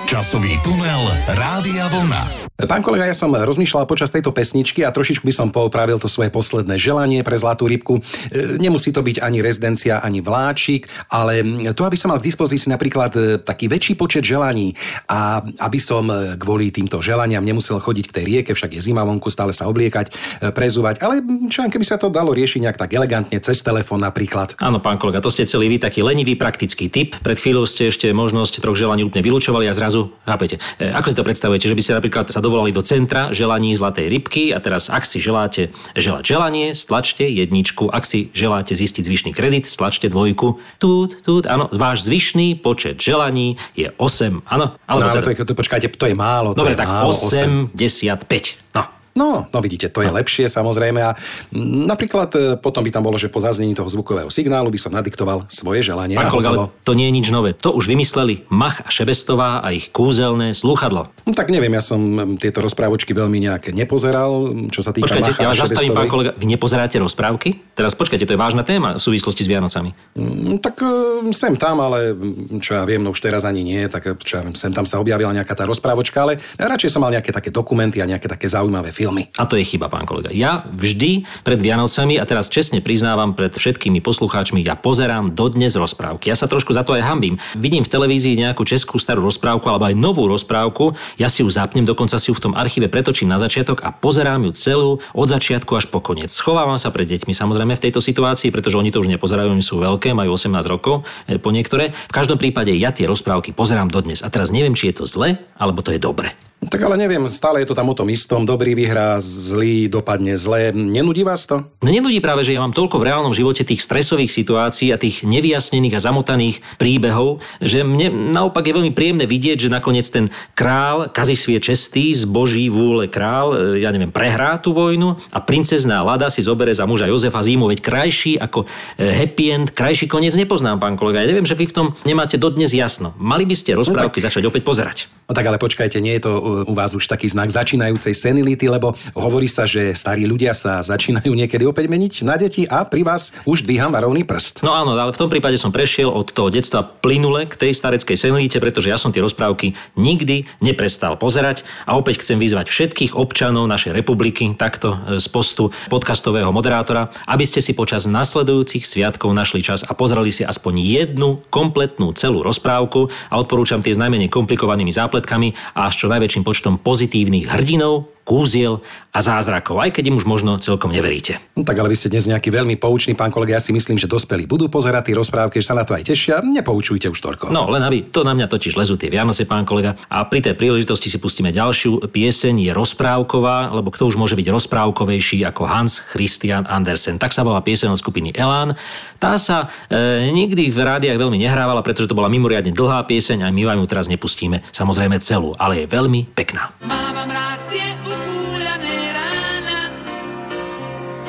Časový 0.05 0.59
tunel 0.63 1.17
Rádia 1.27 1.87
Vlna. 1.87 2.40
Pán 2.61 2.85
kolega, 2.85 3.09
ja 3.09 3.17
som 3.17 3.33
rozmýšľal 3.33 3.89
počas 3.89 4.13
tejto 4.13 4.29
pesničky 4.29 4.85
a 4.85 4.93
trošičku 4.93 5.25
by 5.25 5.33
som 5.33 5.47
poopravil 5.49 5.97
to 5.97 6.05
svoje 6.05 6.29
posledné 6.29 6.77
želanie 6.77 7.25
pre 7.25 7.33
Zlatú 7.39 7.65
rybku. 7.65 8.01
E, 8.29 8.61
Nemusí 8.61 8.93
to 8.93 9.01
byť 9.01 9.17
ani 9.23 9.41
rezidencia, 9.41 9.97
ani 9.97 10.21
vláčik, 10.21 10.85
ale 11.09 11.41
to, 11.73 11.81
aby 11.87 11.97
som 11.97 12.13
mal 12.13 12.21
k 12.21 12.27
dispozícii 12.29 12.69
napríklad 12.69 13.11
e, 13.17 13.21
taký 13.41 13.65
väčší 13.65 13.97
počet 13.97 14.21
želaní 14.21 14.77
a 15.09 15.41
aby 15.41 15.79
som 15.81 16.05
e, 16.11 16.37
kvôli 16.37 16.69
týmto 16.69 17.01
želaniam 17.01 17.41
nemusel 17.41 17.81
chodiť 17.81 18.05
k 18.11 18.15
tej 18.21 18.25
rieke, 18.29 18.51
však 18.53 18.77
je 18.77 18.81
zima 18.83 19.01
vonku, 19.01 19.33
stále 19.33 19.55
sa 19.55 19.65
obliekať, 19.65 20.13
prezúvať, 20.53 21.01
ale 21.01 21.23
čo 21.49 21.65
keby 21.65 21.85
sa 21.85 21.97
to 21.97 22.13
dalo 22.13 22.35
riešiť 22.35 22.61
nejak 22.61 22.77
tak 22.77 22.93
elegantne 22.93 23.37
cez 23.41 23.63
telefón 23.65 24.05
napríklad. 24.05 24.53
Áno, 24.61 24.77
pán 24.83 25.01
kolega, 25.01 25.23
to 25.23 25.33
ste 25.33 25.47
celý 25.49 25.71
vy 25.71 25.77
taký 25.81 26.05
lenivý 26.05 26.37
praktický 26.37 26.91
typ. 26.91 27.17
Pred 27.21 27.37
chvíľou 27.37 27.65
ste 27.65 27.89
ešte 27.89 28.11
možnosť 28.13 28.61
troch 28.61 28.77
želaní 28.77 29.07
úplne 29.07 29.23
vylúčovali 29.25 29.65
a 29.65 29.73
zrazu, 29.73 30.13
chápete, 30.27 30.59
ako 30.77 31.07
si 31.09 31.15
to 31.15 31.25
predstavujete, 31.25 31.65
že 31.71 31.77
by 31.77 31.81
ste 31.81 31.93
napríklad 31.97 32.25
sa 32.27 32.43
dovolali 32.51 32.75
do 32.75 32.83
centra 32.83 33.31
želaní 33.31 33.71
zlatej 33.79 34.11
rybky 34.11 34.51
a 34.51 34.59
teraz, 34.59 34.91
ak 34.91 35.07
si 35.07 35.23
želáte 35.23 35.71
želať 35.95 36.23
želanie, 36.27 36.75
stlačte 36.75 37.23
jedničku, 37.23 37.87
ak 37.87 38.03
si 38.03 38.27
želáte 38.35 38.75
zistiť 38.75 39.07
zvyšný 39.07 39.31
kredit, 39.31 39.71
stlačte 39.71 40.11
dvojku. 40.11 40.59
Tút, 40.75 41.23
tút, 41.23 41.47
áno, 41.47 41.71
váš 41.71 42.03
zvyšný 42.11 42.59
počet 42.59 42.99
želaní 42.99 43.55
je 43.71 43.87
8, 43.95 44.43
áno. 44.51 44.75
No, 44.75 44.83
ale 44.83 45.15
teda- 45.15 45.23
to, 45.23 45.29
je, 45.31 45.47
to, 45.47 45.55
počkajte, 45.55 45.87
to 45.95 46.05
je 46.11 46.15
málo. 46.17 46.51
Dobre, 46.51 46.75
je 46.75 46.83
tak 46.83 46.91
málo, 46.91 47.15
85. 47.15 48.59
No, 48.75 48.83
No, 49.11 49.47
no 49.51 49.57
vidíte, 49.59 49.91
to 49.91 50.01
je 50.03 50.11
lepšie 50.11 50.47
samozrejme 50.47 50.99
a 51.03 51.11
napríklad 51.55 52.29
e, 52.35 52.39
potom 52.55 52.79
by 52.83 52.91
tam 52.95 53.03
bolo, 53.03 53.19
že 53.19 53.27
po 53.27 53.43
zaznení 53.43 53.75
toho 53.75 53.91
zvukového 53.91 54.31
signálu 54.31 54.71
by 54.71 54.79
som 54.79 54.91
nadiktoval 54.95 55.51
svoje 55.51 55.83
želanie. 55.83 56.15
Pán 56.15 56.31
kolega, 56.31 56.49
ale 56.55 56.71
to 56.87 56.95
nie 56.95 57.11
je 57.11 57.13
nič 57.19 57.27
nové. 57.31 57.51
To 57.59 57.75
už 57.75 57.91
vymysleli 57.91 58.47
Mach 58.47 58.79
a 58.83 58.89
Šebestová 58.89 59.59
a 59.59 59.75
ich 59.75 59.91
kúzelné 59.91 60.55
slúchadlo. 60.55 61.11
No 61.27 61.31
tak 61.35 61.51
neviem, 61.51 61.75
ja 61.75 61.83
som 61.83 61.99
tieto 62.39 62.63
rozprávočky 62.63 63.11
veľmi 63.11 63.43
nejak 63.51 63.75
nepozeral, 63.75 64.51
čo 64.71 64.79
sa 64.79 64.95
týka 64.95 65.11
Počkajte, 65.11 65.35
Macha 65.35 65.43
ja 65.43 65.49
vás 65.51 65.59
zastavím, 65.59 65.91
pán 65.91 66.07
kolega. 66.07 66.31
Vy 66.39 66.45
nepozeráte 66.47 66.95
rozprávky? 67.03 67.75
Teraz 67.75 67.91
počkajte, 67.99 68.23
to 68.23 68.33
je 68.35 68.39
vážna 68.39 68.63
téma 68.63 68.95
v 68.95 69.01
súvislosti 69.03 69.43
s 69.43 69.49
Vianocami. 69.51 69.91
Mm, 70.15 70.63
Tak 70.63 70.75
e, 70.79 70.87
sem 71.35 71.59
tam, 71.59 71.83
ale 71.83 72.15
čo 72.63 72.79
ja 72.79 72.83
viem, 72.87 73.03
no 73.03 73.11
už 73.11 73.19
teraz 73.19 73.43
ani 73.43 73.65
nie, 73.65 73.87
tak 73.91 74.07
e, 74.07 74.15
čo 74.15 74.39
ja 74.39 74.41
viem, 74.45 74.55
sem 74.55 74.71
tam 74.71 74.87
sa 74.87 75.03
objavila 75.03 75.35
nejaká 75.35 75.51
tá 75.51 75.67
rozprávočka, 75.67 76.23
ale 76.23 76.39
radšej 76.55 76.95
som 76.95 77.03
mal 77.03 77.11
nejaké 77.11 77.33
také 77.33 77.49
dokumenty 77.51 77.99
a 77.99 78.07
nejaké 78.07 78.29
také 78.29 78.47
zaujímavé 78.47 78.93
filmy. 79.01 79.33
A 79.41 79.49
to 79.49 79.57
je 79.57 79.65
chyba, 79.65 79.89
pán 79.89 80.05
kolega. 80.05 80.29
Ja 80.29 80.61
vždy 80.69 81.25
pred 81.41 81.57
Vianocami, 81.57 82.21
a 82.21 82.23
teraz 82.29 82.53
čestne 82.53 82.85
priznávam 82.85 83.33
pred 83.33 83.49
všetkými 83.49 83.97
poslucháčmi, 84.05 84.61
ja 84.61 84.77
pozerám 84.77 85.33
dodnes 85.33 85.73
rozprávky. 85.73 86.29
Ja 86.29 86.37
sa 86.37 86.45
trošku 86.45 86.69
za 86.77 86.85
to 86.85 86.93
aj 86.93 87.01
hambím. 87.01 87.41
Vidím 87.57 87.81
v 87.81 87.89
televízii 87.89 88.37
nejakú 88.37 88.61
českú 88.61 89.01
starú 89.01 89.25
rozprávku 89.25 89.65
alebo 89.65 89.89
aj 89.89 89.97
novú 89.97 90.29
rozprávku, 90.29 90.93
ja 91.17 91.33
si 91.33 91.41
ju 91.41 91.49
zapnem, 91.49 91.81
dokonca 91.81 92.21
si 92.21 92.29
ju 92.29 92.37
v 92.37 92.45
tom 92.45 92.53
archíve 92.53 92.85
pretočím 92.93 93.25
na 93.25 93.41
začiatok 93.41 93.81
a 93.81 93.89
pozerám 93.89 94.45
ju 94.45 94.51
celú 94.53 94.89
od 95.17 95.25
začiatku 95.25 95.73
až 95.73 95.89
po 95.89 95.97
koniec. 95.97 96.29
Schovávam 96.29 96.77
sa 96.77 96.93
pred 96.93 97.09
deťmi 97.09 97.33
samozrejme 97.33 97.73
v 97.73 97.83
tejto 97.89 97.97
situácii, 97.97 98.53
pretože 98.53 98.77
oni 98.77 98.93
to 98.93 99.01
už 99.01 99.09
nepozerajú, 99.09 99.49
oni 99.49 99.65
sú 99.65 99.81
veľké, 99.81 100.13
majú 100.13 100.37
18 100.37 100.61
rokov 100.69 101.07
e, 101.25 101.41
po 101.41 101.49
niektoré. 101.49 101.89
V 101.89 102.13
každom 102.13 102.37
prípade 102.37 102.69
ja 102.77 102.93
tie 102.93 103.09
rozprávky 103.09 103.55
pozerám 103.55 103.89
dodnes. 103.89 104.21
A 104.21 104.29
teraz 104.29 104.53
neviem, 104.53 104.77
či 104.77 104.93
je 104.93 105.01
to 105.01 105.05
zle, 105.09 105.39
alebo 105.57 105.81
to 105.81 105.95
je 105.95 106.01
dobre. 106.03 106.50
No 106.61 106.69
Tak 106.69 106.85
ale 106.85 106.93
neviem, 106.93 107.25
stále 107.25 107.65
je 107.65 107.73
to 107.73 107.73
tam 107.73 107.89
o 107.89 107.97
tom 107.97 108.05
istom, 108.13 108.45
dobrý 108.45 108.77
vyhrá, 108.77 109.17
zlý 109.17 109.89
dopadne 109.89 110.37
zle. 110.37 110.69
Nenudí 110.69 111.25
vás 111.25 111.49
to? 111.49 111.65
Mne 111.81 111.97
nenudí 111.97 112.21
práve, 112.21 112.45
že 112.45 112.53
ja 112.53 112.61
mám 112.61 112.69
toľko 112.69 113.01
v 113.01 113.09
reálnom 113.09 113.33
živote 113.33 113.65
tých 113.65 113.81
stresových 113.81 114.29
situácií 114.29 114.93
a 114.93 115.01
tých 115.01 115.25
nevyjasnených 115.25 115.97
a 115.97 116.05
zamotaných 116.05 116.61
príbehov, 116.77 117.41
že 117.65 117.81
mne 117.81 118.13
naopak 118.29 118.61
je 118.69 118.77
veľmi 118.77 118.93
príjemné 118.93 119.25
vidieť, 119.25 119.57
že 119.57 119.73
nakoniec 119.73 120.05
ten 120.05 120.29
král, 120.53 121.09
kazisvie 121.09 121.57
čestý, 121.57 122.13
z 122.13 122.29
boží 122.29 122.69
vôle 122.69 123.09
král, 123.09 123.57
e, 123.57 123.81
ja 123.81 123.89
neviem, 123.89 124.13
prehrá 124.13 124.61
tú 124.61 124.69
vojnu 124.69 125.17
a 125.33 125.41
princezná 125.41 126.05
Lada 126.05 126.29
si 126.29 126.45
zobere 126.45 126.77
za 126.77 126.85
muža 126.85 127.09
Jozefa 127.09 127.41
Zímu, 127.41 127.73
veď 127.73 127.81
krajší 127.81 128.37
ako 128.37 128.69
e, 129.01 129.09
happy 129.09 129.45
end, 129.49 129.67
krajší 129.73 130.05
koniec 130.05 130.37
nepoznám, 130.37 130.77
pán 130.77 130.93
kolega. 130.93 131.25
Ja 131.25 131.29
neviem, 131.33 131.49
že 131.49 131.57
vy 131.57 131.73
v 131.73 131.73
tom 131.73 131.87
nemáte 132.05 132.37
dodnes 132.37 132.69
jasno. 132.69 133.17
Mali 133.17 133.49
by 133.49 133.55
ste 133.57 133.73
rozprávky 133.73 134.21
začať 134.21 134.45
opäť 134.45 134.61
pozerať. 134.61 135.09
No 135.31 135.35
tak 135.39 135.47
ale 135.47 135.63
počkajte, 135.63 136.03
nie 136.03 136.19
je 136.19 136.27
to 136.27 136.31
uh, 136.35 136.41
u 136.67 136.75
vás 136.75 136.91
už 136.91 137.07
taký 137.07 137.31
znak 137.31 137.55
začínajúcej 137.55 138.11
senility, 138.11 138.67
lebo 138.67 138.99
hovorí 139.15 139.47
sa, 139.47 139.63
že 139.63 139.95
starí 139.95 140.27
ľudia 140.27 140.51
sa 140.51 140.83
začínajú 140.83 141.31
niekedy 141.31 141.63
opäť 141.63 141.87
meniť 141.87 142.27
na 142.27 142.35
deti 142.35 142.67
a 142.67 142.83
pri 142.83 143.07
vás 143.07 143.31
už 143.47 143.63
dvíham 143.63 143.95
varovný 143.95 144.27
prst. 144.27 144.59
No 144.59 144.75
áno, 144.75 144.91
ale 144.91 145.15
v 145.15 145.21
tom 145.23 145.31
prípade 145.31 145.55
som 145.55 145.71
prešiel 145.71 146.11
od 146.11 146.35
toho 146.35 146.51
detstva 146.51 146.83
plynule 146.83 147.47
k 147.47 147.55
tej 147.55 147.71
stareckej 147.71 148.19
senilite, 148.19 148.59
pretože 148.59 148.91
ja 148.91 148.99
som 148.99 149.15
tie 149.15 149.23
rozprávky 149.23 149.71
nikdy 149.95 150.51
neprestal 150.59 151.15
pozerať 151.15 151.63
a 151.87 151.95
opäť 151.95 152.27
chcem 152.27 152.35
vyzvať 152.35 152.67
všetkých 152.67 153.15
občanov 153.15 153.71
našej 153.71 153.95
republiky 153.95 154.51
takto 154.59 154.99
e, 154.99 155.15
z 155.15 155.31
postu 155.31 155.71
podcastového 155.87 156.51
moderátora, 156.51 157.07
aby 157.31 157.47
ste 157.47 157.63
si 157.63 157.71
počas 157.71 158.03
nasledujúcich 158.03 158.83
sviatkov 158.83 159.31
našli 159.31 159.63
čas 159.63 159.87
a 159.87 159.95
pozreli 159.95 160.27
si 160.27 160.43
aspoň 160.43 160.75
jednu 160.75 161.39
kompletnú 161.47 162.11
celú 162.19 162.43
rozprávku 162.43 163.07
a 163.31 163.39
odporúčam 163.39 163.79
tie 163.79 163.95
s 163.95 164.01
najmenej 164.03 164.27
komplikovanými 164.27 164.91
zápletkami 165.21 165.53
a 165.77 165.93
s 165.93 165.95
čo 166.01 166.09
najväčším 166.09 166.41
počtom 166.41 166.73
pozitívnych 166.81 167.45
hrdinov, 167.53 168.09
kúziel 168.23 168.79
a 169.11 169.19
zázrakov, 169.19 169.83
aj 169.83 169.91
keď 169.91 170.13
im 170.13 170.15
už 170.15 170.23
možno 170.23 170.55
celkom 170.55 170.87
neveríte. 170.93 171.41
No 171.57 171.67
tak 171.67 171.75
ale 171.75 171.91
vy 171.91 171.99
ste 171.99 172.07
dnes 172.07 172.31
nejaký 172.31 172.47
veľmi 172.47 172.79
poučný, 172.79 173.11
pán 173.11 173.27
kolega. 173.27 173.59
Ja 173.59 173.61
si 173.63 173.75
myslím, 173.75 173.99
že 173.99 174.07
dospelí 174.07 174.47
budú 174.47 174.71
pozerať 174.71 175.11
tie 175.11 175.15
rozprávky, 175.19 175.59
že 175.59 175.67
sa 175.67 175.75
na 175.75 175.83
to 175.83 175.97
aj 175.99 176.07
tešia. 176.07 176.39
Nepoučujte 176.39 177.11
už 177.11 177.19
toľko. 177.19 177.51
No, 177.51 177.67
len 177.67 177.83
aby 177.83 178.07
to 178.07 178.23
na 178.23 178.31
mňa 178.31 178.47
totiž 178.47 178.79
lezú 178.79 178.95
tie 178.95 179.11
Vianoce, 179.11 179.43
pán 179.43 179.67
kolega. 179.67 179.99
A 180.07 180.23
pri 180.23 180.39
tej 180.39 180.55
príležitosti 180.55 181.11
si 181.11 181.19
pustíme 181.19 181.51
ďalšiu 181.51 182.07
pieseň, 182.07 182.55
je 182.65 182.71
rozprávková, 182.71 183.75
lebo 183.75 183.91
kto 183.91 184.07
už 184.07 184.15
môže 184.15 184.39
byť 184.39 184.47
rozprávkovejší 184.47 185.43
ako 185.43 185.67
Hans 185.67 185.99
Christian 185.99 186.63
Andersen. 186.63 187.19
Tak 187.19 187.35
sa 187.35 187.43
volá 187.43 187.59
pieseň 187.59 187.91
od 187.91 187.99
skupiny 187.99 188.31
Elán. 188.31 188.79
Tá 189.19 189.35
sa 189.35 189.67
e, 189.91 190.31
nikdy 190.31 190.71
v 190.71 190.79
rádiách 190.79 191.19
veľmi 191.19 191.35
nehrávala, 191.35 191.83
pretože 191.83 192.07
to 192.07 192.17
bola 192.17 192.31
mimoriadne 192.31 192.71
dlhá 192.71 193.03
pieseň 193.05 193.43
a 193.43 193.51
my 193.51 193.67
vám 193.67 193.77
ju 193.83 193.85
teraz 193.91 194.07
nepustíme 194.07 194.63
samozrejme 194.71 195.19
celú, 195.19 195.53
ale 195.59 195.83
je 195.83 195.91
veľmi 195.91 196.31
pekná. 196.31 196.73
Mávam 196.81 197.29
rád 197.29 197.59
tie 197.69 197.85
ugúľané 198.21 198.97
rána, 199.17 199.81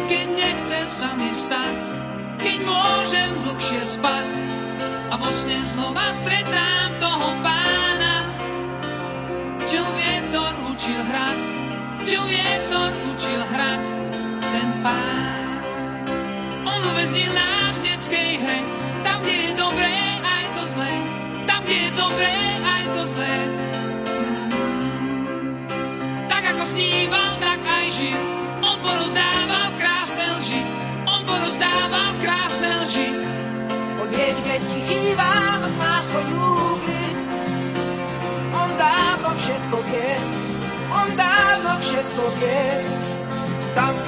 keď 0.08 0.26
nechce 0.36 0.80
sa 0.88 1.08
mi 1.16 1.32
vstať, 1.32 1.76
keď 2.40 2.58
môžem 2.68 3.30
dlhšie 3.44 3.82
spať 3.86 4.28
a 5.12 5.14
vo 5.16 5.28
sne 5.32 5.60
znova 5.64 6.08
stretám 6.12 6.90
toho 7.00 7.28
pána, 7.40 8.16
čo 9.64 9.80
vietor 9.96 10.52
učil 10.68 11.00
hrať, 11.00 11.38
čo 12.08 12.20
vietor 12.28 12.90
učil 13.08 13.40
hrať, 13.40 13.51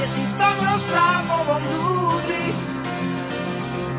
Kde 0.05 0.21
si 0.21 0.27
v 0.29 0.37
tom 0.37 0.57
rozprávovom 0.61 1.65
núdri, 1.65 2.53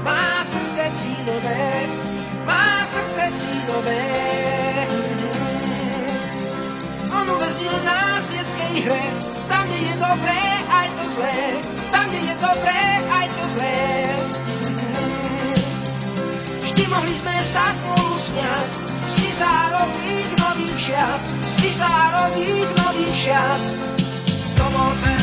má 0.06 0.46
srdce 0.46 0.86
cínové, 0.94 1.90
má 2.46 2.86
srdce 2.86 3.34
cínové. 3.34 4.06
On 7.10 7.26
uväznil 7.26 7.74
nás 7.82 8.22
v 8.30 8.38
detskej 8.38 8.76
hre, 8.86 9.06
tam, 9.50 9.66
je 9.66 9.94
dobré, 9.98 10.42
aj 10.70 10.88
to 10.94 11.06
zlé, 11.10 11.42
tam, 11.90 12.06
je 12.14 12.34
dobré, 12.38 12.82
aj 13.10 13.28
to 13.34 13.44
zlé. 13.58 13.82
Vždy 16.70 16.84
mohli 16.86 17.16
sme 17.18 17.34
sa 17.42 17.66
spolu 17.74 18.14
smiať, 18.14 18.72
si 19.10 19.26
zárových 19.34 20.38
nových 20.38 20.78
šiat, 20.78 21.22
si 21.42 21.74
zárových 21.74 22.70
nových 22.78 23.16
šiat. 23.18 23.64
To 24.54 24.66
bol 24.70 24.94
ten 25.02 25.16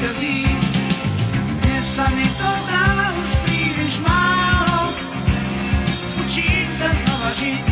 víťazí. 0.00 0.48
Dnes 1.60 1.84
sa 1.84 2.08
mi 2.16 2.24
to 2.24 2.48
zdá 2.64 2.88
už 3.20 3.30
príliš 3.44 4.00
málo, 4.00 4.96
učím 6.24 6.68
sa 6.72 6.88
znova 6.88 7.30
žiť, 7.36 7.69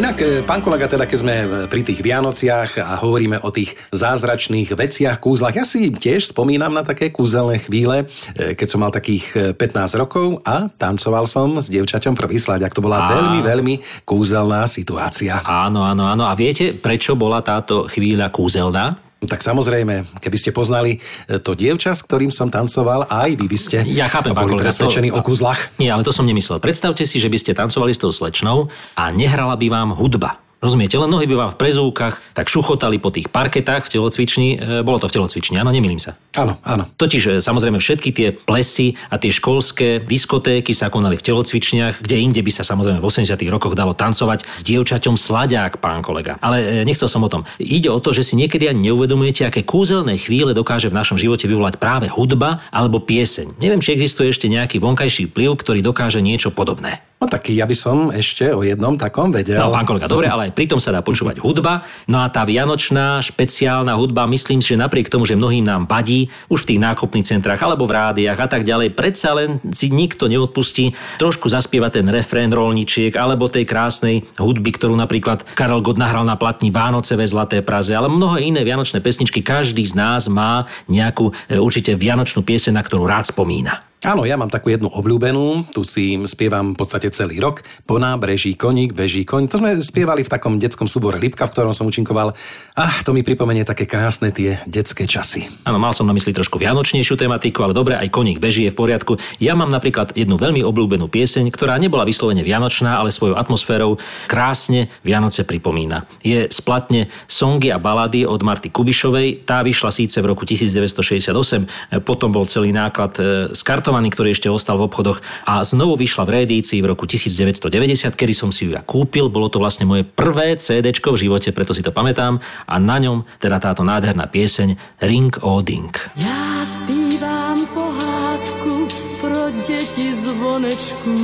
Inak, 0.00 0.16
e, 0.24 0.40
pán 0.40 0.64
kolega, 0.64 0.88
teda 0.88 1.04
keď 1.04 1.18
sme 1.20 1.34
e, 1.44 1.46
pri 1.68 1.84
tých 1.84 2.00
Vianociach 2.00 2.80
a 2.80 2.96
hovoríme 3.04 3.44
o 3.44 3.52
tých 3.52 3.76
zázračných 3.92 4.72
veciach, 4.72 5.20
kúzlach, 5.20 5.52
ja 5.52 5.68
si 5.68 5.92
tiež 5.92 6.32
spomínam 6.32 6.72
na 6.72 6.80
také 6.80 7.12
kúzelné 7.12 7.60
chvíle, 7.60 8.08
e, 8.32 8.56
keď 8.56 8.64
som 8.64 8.80
mal 8.80 8.88
takých 8.88 9.52
e, 9.52 9.52
15 9.52 10.00
rokov 10.00 10.40
a 10.48 10.72
tancoval 10.72 11.28
som 11.28 11.60
s 11.60 11.68
dievčaťom 11.68 12.16
prvý 12.16 12.40
slaďak. 12.40 12.72
To 12.72 12.80
bola 12.80 13.04
Á. 13.04 13.12
veľmi, 13.12 13.44
veľmi 13.44 13.74
kúzelná 14.08 14.64
situácia. 14.64 15.36
Áno, 15.44 15.84
áno, 15.84 16.08
áno. 16.08 16.24
A 16.24 16.32
viete, 16.32 16.72
prečo 16.72 17.12
bola 17.12 17.44
táto 17.44 17.84
chvíľa 17.84 18.32
kúzelná? 18.32 19.09
Tak 19.20 19.44
samozrejme, 19.44 20.16
keby 20.16 20.36
ste 20.40 20.48
poznali 20.48 20.96
e, 21.28 21.36
to 21.36 21.52
dievča, 21.52 21.92
s 21.92 22.00
ktorým 22.00 22.32
som 22.32 22.48
tancoval, 22.48 23.04
aj 23.12 23.36
vy 23.36 23.46
by 23.52 23.58
ste 23.60 23.76
Ja 23.84 24.08
chápem, 24.08 24.32
boli 24.32 24.56
kolega. 24.56 24.72
presvedčení 24.72 25.12
o 25.12 25.20
kúzlach. 25.20 25.68
Nie, 25.76 25.92
ale 25.92 26.00
to 26.00 26.12
som 26.12 26.24
nemyslel. 26.24 26.56
Predstavte 26.56 27.04
si, 27.04 27.20
že 27.20 27.28
by 27.28 27.36
ste 27.36 27.52
tancovali 27.52 27.92
s 27.92 28.00
tou 28.00 28.08
slečnou 28.08 28.72
a 28.96 29.12
nehrala 29.12 29.60
by 29.60 29.68
vám 29.68 29.92
hudba. 29.92 30.40
Rozumiete? 30.60 31.00
Len 31.00 31.08
nohy 31.08 31.24
by 31.24 31.36
vám 31.40 31.50
v 31.56 31.60
prezúkach, 31.60 32.20
tak 32.36 32.52
šuchotali 32.52 33.00
po 33.00 33.08
tých 33.08 33.32
parketách 33.32 33.88
v 33.88 33.92
telocvični. 33.96 34.48
E, 34.60 34.84
bolo 34.84 35.00
to 35.00 35.08
v 35.08 35.16
telocvični, 35.16 35.56
áno, 35.56 35.72
nemýlim 35.72 35.96
sa. 35.96 36.20
Áno, 36.36 36.60
áno. 36.68 36.84
Totiž 37.00 37.22
e, 37.24 37.30
samozrejme 37.40 37.80
všetky 37.80 38.12
tie 38.12 38.28
plesy 38.36 38.92
a 39.08 39.16
tie 39.16 39.32
školské 39.32 40.04
diskotéky 40.04 40.76
sa 40.76 40.92
konali 40.92 41.16
v 41.16 41.24
telocvičniach, 41.24 42.04
kde 42.04 42.16
inde 42.20 42.44
by 42.44 42.52
sa 42.52 42.60
samozrejme 42.60 43.00
v 43.00 43.08
80 43.08 43.40
rokoch 43.48 43.72
dalo 43.72 43.96
tancovať 43.96 44.44
s 44.44 44.60
dievčaťom 44.60 45.16
slaďák, 45.16 45.80
pán 45.80 46.04
kolega. 46.04 46.36
Ale 46.44 46.60
e, 46.60 46.66
nechcel 46.84 47.08
som 47.08 47.24
o 47.24 47.32
tom. 47.32 47.48
Ide 47.56 47.88
o 47.88 47.96
to, 47.96 48.12
že 48.12 48.20
si 48.20 48.36
niekedy 48.36 48.68
ani 48.68 48.92
neuvedomujete, 48.92 49.48
aké 49.48 49.64
kúzelné 49.64 50.20
chvíle 50.20 50.52
dokáže 50.52 50.92
v 50.92 50.98
našom 51.00 51.16
živote 51.16 51.48
vyvolať 51.48 51.80
práve 51.80 52.12
hudba 52.12 52.60
alebo 52.68 53.00
pieseň. 53.00 53.56
Neviem, 53.64 53.80
či 53.80 53.96
existuje 53.96 54.28
ešte 54.28 54.44
nejaký 54.52 54.76
vonkajší 54.76 55.32
vplyv, 55.32 55.56
ktorý 55.56 55.80
dokáže 55.80 56.20
niečo 56.20 56.52
podobné. 56.52 57.00
No 57.20 57.28
tak 57.28 57.52
ja 57.52 57.68
by 57.68 57.76
som 57.76 58.08
ešte 58.08 58.48
o 58.48 58.64
jednom 58.64 58.96
takom 58.96 59.28
vedel. 59.28 59.60
No, 59.60 59.68
pán 59.68 59.84
kolega, 59.84 60.08
dobre, 60.08 60.24
ale 60.24 60.48
aj 60.48 60.56
pritom 60.56 60.80
sa 60.80 60.88
dá 60.88 61.04
počúvať 61.04 61.44
hudba. 61.44 61.84
No 62.08 62.24
a 62.24 62.32
tá 62.32 62.48
vianočná 62.48 63.20
špeciálna 63.20 63.92
hudba, 63.92 64.24
myslím 64.24 64.64
že 64.64 64.80
napriek 64.80 65.12
tomu, 65.12 65.28
že 65.28 65.36
mnohým 65.36 65.68
nám 65.68 65.84
vadí, 65.84 66.32
už 66.48 66.64
v 66.64 66.68
tých 66.72 66.80
nákupných 66.80 67.28
centrách 67.28 67.60
alebo 67.60 67.84
v 67.84 67.92
rádiách 67.92 68.40
a 68.40 68.48
tak 68.48 68.64
ďalej, 68.64 68.96
predsa 68.96 69.36
len 69.36 69.60
si 69.68 69.92
nikto 69.92 70.32
neodpustí 70.32 70.96
trošku 71.20 71.52
zaspievať 71.52 72.00
ten 72.00 72.08
refrén 72.08 72.48
rolničiek 72.48 73.12
alebo 73.12 73.52
tej 73.52 73.68
krásnej 73.68 74.24
hudby, 74.40 74.72
ktorú 74.80 74.96
napríklad 74.96 75.44
Karel 75.52 75.84
Gott 75.84 76.00
nahral 76.00 76.24
na 76.24 76.40
platni 76.40 76.72
Vánoceve 76.72 77.28
Zlaté 77.28 77.60
Praze, 77.60 77.92
ale 77.92 78.08
mnohé 78.08 78.48
iné 78.48 78.64
vianočné 78.64 79.04
pesničky. 79.04 79.44
Každý 79.44 79.84
z 79.84 79.92
nás 79.92 80.24
má 80.32 80.64
nejakú 80.88 81.36
e, 81.52 81.60
určite 81.60 81.92
vianočnú 81.92 82.40
pieseň, 82.48 82.80
na 82.80 82.80
ktorú 82.80 83.04
rád 83.04 83.28
spomína. 83.28 83.89
Áno, 84.00 84.24
ja 84.24 84.40
mám 84.40 84.48
takú 84.48 84.72
jednu 84.72 84.88
obľúbenú, 84.88 85.76
tu 85.76 85.84
si 85.84 86.16
spievam 86.24 86.72
v 86.72 86.80
podstate 86.80 87.12
celý 87.12 87.36
rok. 87.36 87.60
Po 87.84 88.00
nábreží 88.00 88.56
koník, 88.56 88.96
beží 88.96 89.28
koň. 89.28 89.52
To 89.52 89.60
sme 89.60 89.76
spievali 89.76 90.24
v 90.24 90.32
takom 90.32 90.56
detskom 90.56 90.88
súbore 90.88 91.20
Lipka, 91.20 91.44
v 91.44 91.52
ktorom 91.52 91.76
som 91.76 91.84
účinkoval. 91.84 92.32
Ah, 92.80 92.96
to 93.04 93.12
mi 93.12 93.20
pripomenie 93.20 93.60
také 93.60 93.84
krásne 93.84 94.32
tie 94.32 94.56
detské 94.64 95.04
časy. 95.04 95.44
Áno, 95.68 95.76
mal 95.76 95.92
som 95.92 96.08
na 96.08 96.16
mysli 96.16 96.32
trošku 96.32 96.56
vianočnejšiu 96.56 97.12
tematiku, 97.12 97.60
ale 97.60 97.76
dobre, 97.76 97.92
aj 98.00 98.08
koník 98.08 98.40
beží 98.40 98.64
je 98.64 98.72
v 98.72 98.80
poriadku. 98.80 99.20
Ja 99.36 99.52
mám 99.52 99.68
napríklad 99.68 100.16
jednu 100.16 100.40
veľmi 100.40 100.64
obľúbenú 100.64 101.12
pieseň, 101.12 101.52
ktorá 101.52 101.76
nebola 101.76 102.08
vyslovene 102.08 102.40
vianočná, 102.40 102.96
ale 102.96 103.12
svojou 103.12 103.36
atmosférou 103.36 104.00
krásne 104.24 104.88
Vianoce 105.04 105.44
pripomína. 105.44 106.08
Je 106.24 106.48
splatne 106.48 107.12
songy 107.28 107.68
a 107.68 107.76
balady 107.76 108.24
od 108.24 108.40
Marty 108.40 108.72
Kubišovej. 108.72 109.44
Tá 109.44 109.60
vyšla 109.60 109.92
síce 109.92 110.24
v 110.24 110.32
roku 110.32 110.48
1968, 110.48 112.00
potom 112.00 112.32
bol 112.32 112.48
celý 112.48 112.72
náklad 112.72 113.12
e, 113.20 113.52
z 113.52 113.60
kartou 113.60 113.89
limitovaný, 113.90 114.14
ktorý 114.14 114.30
ešte 114.30 114.46
ostal 114.46 114.78
v 114.78 114.86
obchodoch 114.86 115.18
a 115.42 115.66
znovu 115.66 115.98
vyšla 115.98 116.22
v 116.22 116.30
reedícii 116.38 116.78
v 116.78 116.94
roku 116.94 117.10
1990, 117.10 118.14
kedy 118.14 118.30
som 118.30 118.54
si 118.54 118.70
ju 118.70 118.78
ja 118.78 118.86
kúpil. 118.86 119.26
Bolo 119.26 119.50
to 119.50 119.58
vlastne 119.58 119.82
moje 119.82 120.06
prvé 120.06 120.54
CD 120.62 120.94
v 120.94 121.18
živote, 121.18 121.50
preto 121.50 121.74
si 121.74 121.82
to 121.82 121.90
pamätám 121.90 122.38
a 122.70 122.74
na 122.78 123.02
ňom 123.02 123.26
teda 123.42 123.58
táto 123.58 123.82
nádherná 123.82 124.30
pieseň 124.30 124.78
Ring 125.02 125.34
o 125.42 125.58
Ding. 125.58 125.90
Ja 126.14 126.62
spívam 126.62 127.66
pohádku 127.74 128.86
pro 129.18 129.50
deti 129.66 130.14
zvonečku 130.14 131.14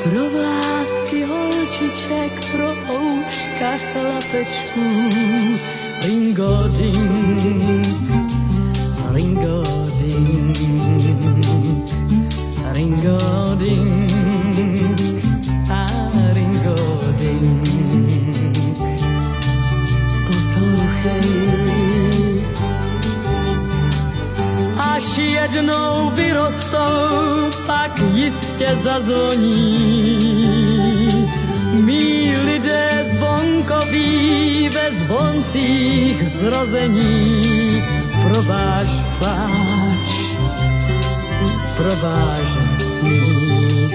pro 0.00 0.24
vlásky 0.32 1.28
holčiček, 1.28 2.32
pro 2.52 2.72
ouška 2.92 3.72
chlapečku. 3.92 4.84
Ringo-ding, 6.00 7.84
ringo 9.12 9.79
ringo 12.72 13.18
ding. 13.58 14.10
Poslouchej, 20.26 21.30
až 24.78 25.18
jednou 25.18 26.10
vyrostou, 26.14 27.50
pak 27.66 27.98
jistě 28.14 28.78
zazvoní. 28.84 30.18
Mí 31.72 32.36
lidé 32.44 33.06
zvonkoví 33.16 34.68
ve 34.68 34.90
zvoncích 35.04 36.30
zrození 36.30 37.82
pro 38.22 38.42
váš 38.42 38.88
pláč 39.18 39.79
provážet 41.80 42.82
smích. 42.82 43.94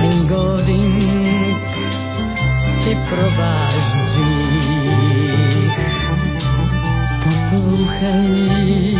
Ringo 0.00 0.56
ding, 0.66 1.64
ty 2.84 2.96
prováž 3.08 3.74
dřích. 4.06 5.78
Poslouchej, 7.24 8.96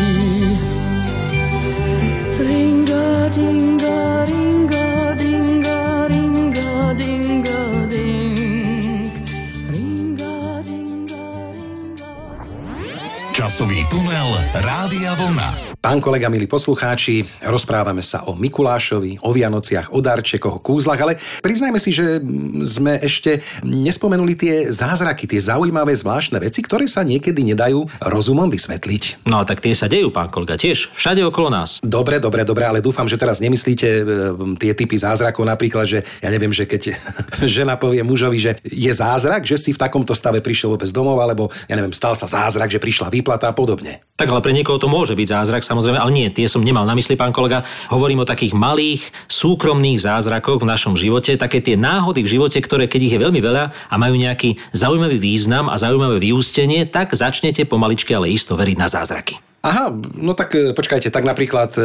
Ringo 2.48 3.28
dingo, 3.36 4.24
ringo 4.26 4.86
dingo, 5.16 6.08
ringo 6.08 6.94
dingo 6.94 7.86
ding. 7.90 9.12
Ringo 9.70 10.62
dingo, 10.64 11.24
ringo. 11.52 12.12
Časový 13.32 13.84
tunel 13.90 14.44
Rádia 14.54 15.14
Vlna. 15.14 15.63
Pán 15.84 16.00
kolega, 16.00 16.32
milí 16.32 16.48
poslucháči, 16.48 17.28
rozprávame 17.44 18.00
sa 18.00 18.24
o 18.24 18.32
Mikulášovi, 18.32 19.20
o 19.20 19.36
Vianociach, 19.36 19.92
o 19.92 20.00
darčekoch, 20.00 20.56
o 20.56 20.64
kúzlach, 20.64 20.96
ale 20.96 21.20
priznajme 21.44 21.76
si, 21.76 21.92
že 21.92 22.24
sme 22.64 22.96
ešte 23.04 23.44
nespomenuli 23.60 24.32
tie 24.32 24.54
zázraky, 24.72 25.28
tie 25.28 25.44
zaujímavé 25.44 25.92
zvláštne 25.92 26.40
veci, 26.40 26.64
ktoré 26.64 26.88
sa 26.88 27.04
niekedy 27.04 27.52
nedajú 27.52 27.84
rozumom 28.00 28.48
vysvetliť. 28.48 29.28
No 29.28 29.44
tak 29.44 29.60
tie 29.60 29.76
sa 29.76 29.84
dejú, 29.84 30.08
pán 30.08 30.32
kolega, 30.32 30.56
tiež 30.56 30.88
všade 30.96 31.20
okolo 31.20 31.52
nás. 31.52 31.84
Dobre, 31.84 32.16
dobre, 32.16 32.48
dobre, 32.48 32.64
ale 32.64 32.80
dúfam, 32.80 33.04
že 33.04 33.20
teraz 33.20 33.44
nemyslíte 33.44 33.88
e, 33.92 34.02
tie 34.56 34.72
typy 34.72 34.96
zázrakov, 34.96 35.44
napríklad, 35.44 35.84
že 35.84 36.00
ja 36.24 36.32
neviem, 36.32 36.48
že 36.48 36.64
keď 36.64 36.96
žena 37.60 37.76
povie 37.76 38.00
mužovi, 38.00 38.40
že 38.40 38.56
je 38.64 38.88
zázrak, 38.88 39.44
že 39.44 39.60
si 39.60 39.76
v 39.76 39.84
takomto 39.84 40.16
stave 40.16 40.40
prišiel 40.40 40.80
vôbec 40.80 40.88
domov, 40.88 41.20
alebo 41.20 41.52
ja 41.68 41.76
neviem, 41.76 41.92
stal 41.92 42.16
sa 42.16 42.24
zázrak, 42.24 42.72
že 42.72 42.80
prišla 42.80 43.12
výplata 43.12 43.52
a 43.52 43.54
podobne. 43.54 44.00
Tak 44.16 44.32
ale 44.32 44.40
pre 44.40 44.56
niekoho 44.56 44.80
to 44.80 44.88
môže 44.88 45.12
byť 45.12 45.28
zázrak, 45.28 45.73
samozrejme, 45.74 45.98
ale 45.98 46.14
nie, 46.14 46.26
tie 46.30 46.46
som 46.46 46.62
nemal 46.62 46.86
na 46.86 46.94
mysli, 46.94 47.18
pán 47.18 47.34
kolega. 47.34 47.66
Hovorím 47.90 48.22
o 48.22 48.30
takých 48.30 48.54
malých, 48.54 49.10
súkromných 49.26 49.98
zázrakoch 49.98 50.62
v 50.62 50.70
našom 50.70 50.94
živote, 50.94 51.34
také 51.34 51.58
tie 51.58 51.74
náhody 51.74 52.22
v 52.22 52.38
živote, 52.38 52.62
ktoré 52.62 52.86
keď 52.86 53.00
ich 53.10 53.14
je 53.18 53.22
veľmi 53.26 53.42
veľa 53.42 53.74
a 53.90 53.94
majú 53.98 54.14
nejaký 54.14 54.54
zaujímavý 54.70 55.18
význam 55.18 55.66
a 55.66 55.74
zaujímavé 55.74 56.22
vyústenie, 56.22 56.86
tak 56.86 57.10
začnete 57.10 57.66
pomaličky, 57.66 58.14
ale 58.14 58.30
isto 58.30 58.54
veriť 58.54 58.76
na 58.78 58.86
zázraky. 58.86 59.42
Aha, 59.64 59.88
no 60.20 60.36
tak 60.36 60.52
e, 60.54 60.76
počkajte, 60.76 61.08
tak 61.08 61.24
napríklad, 61.24 61.72
e, 61.80 61.82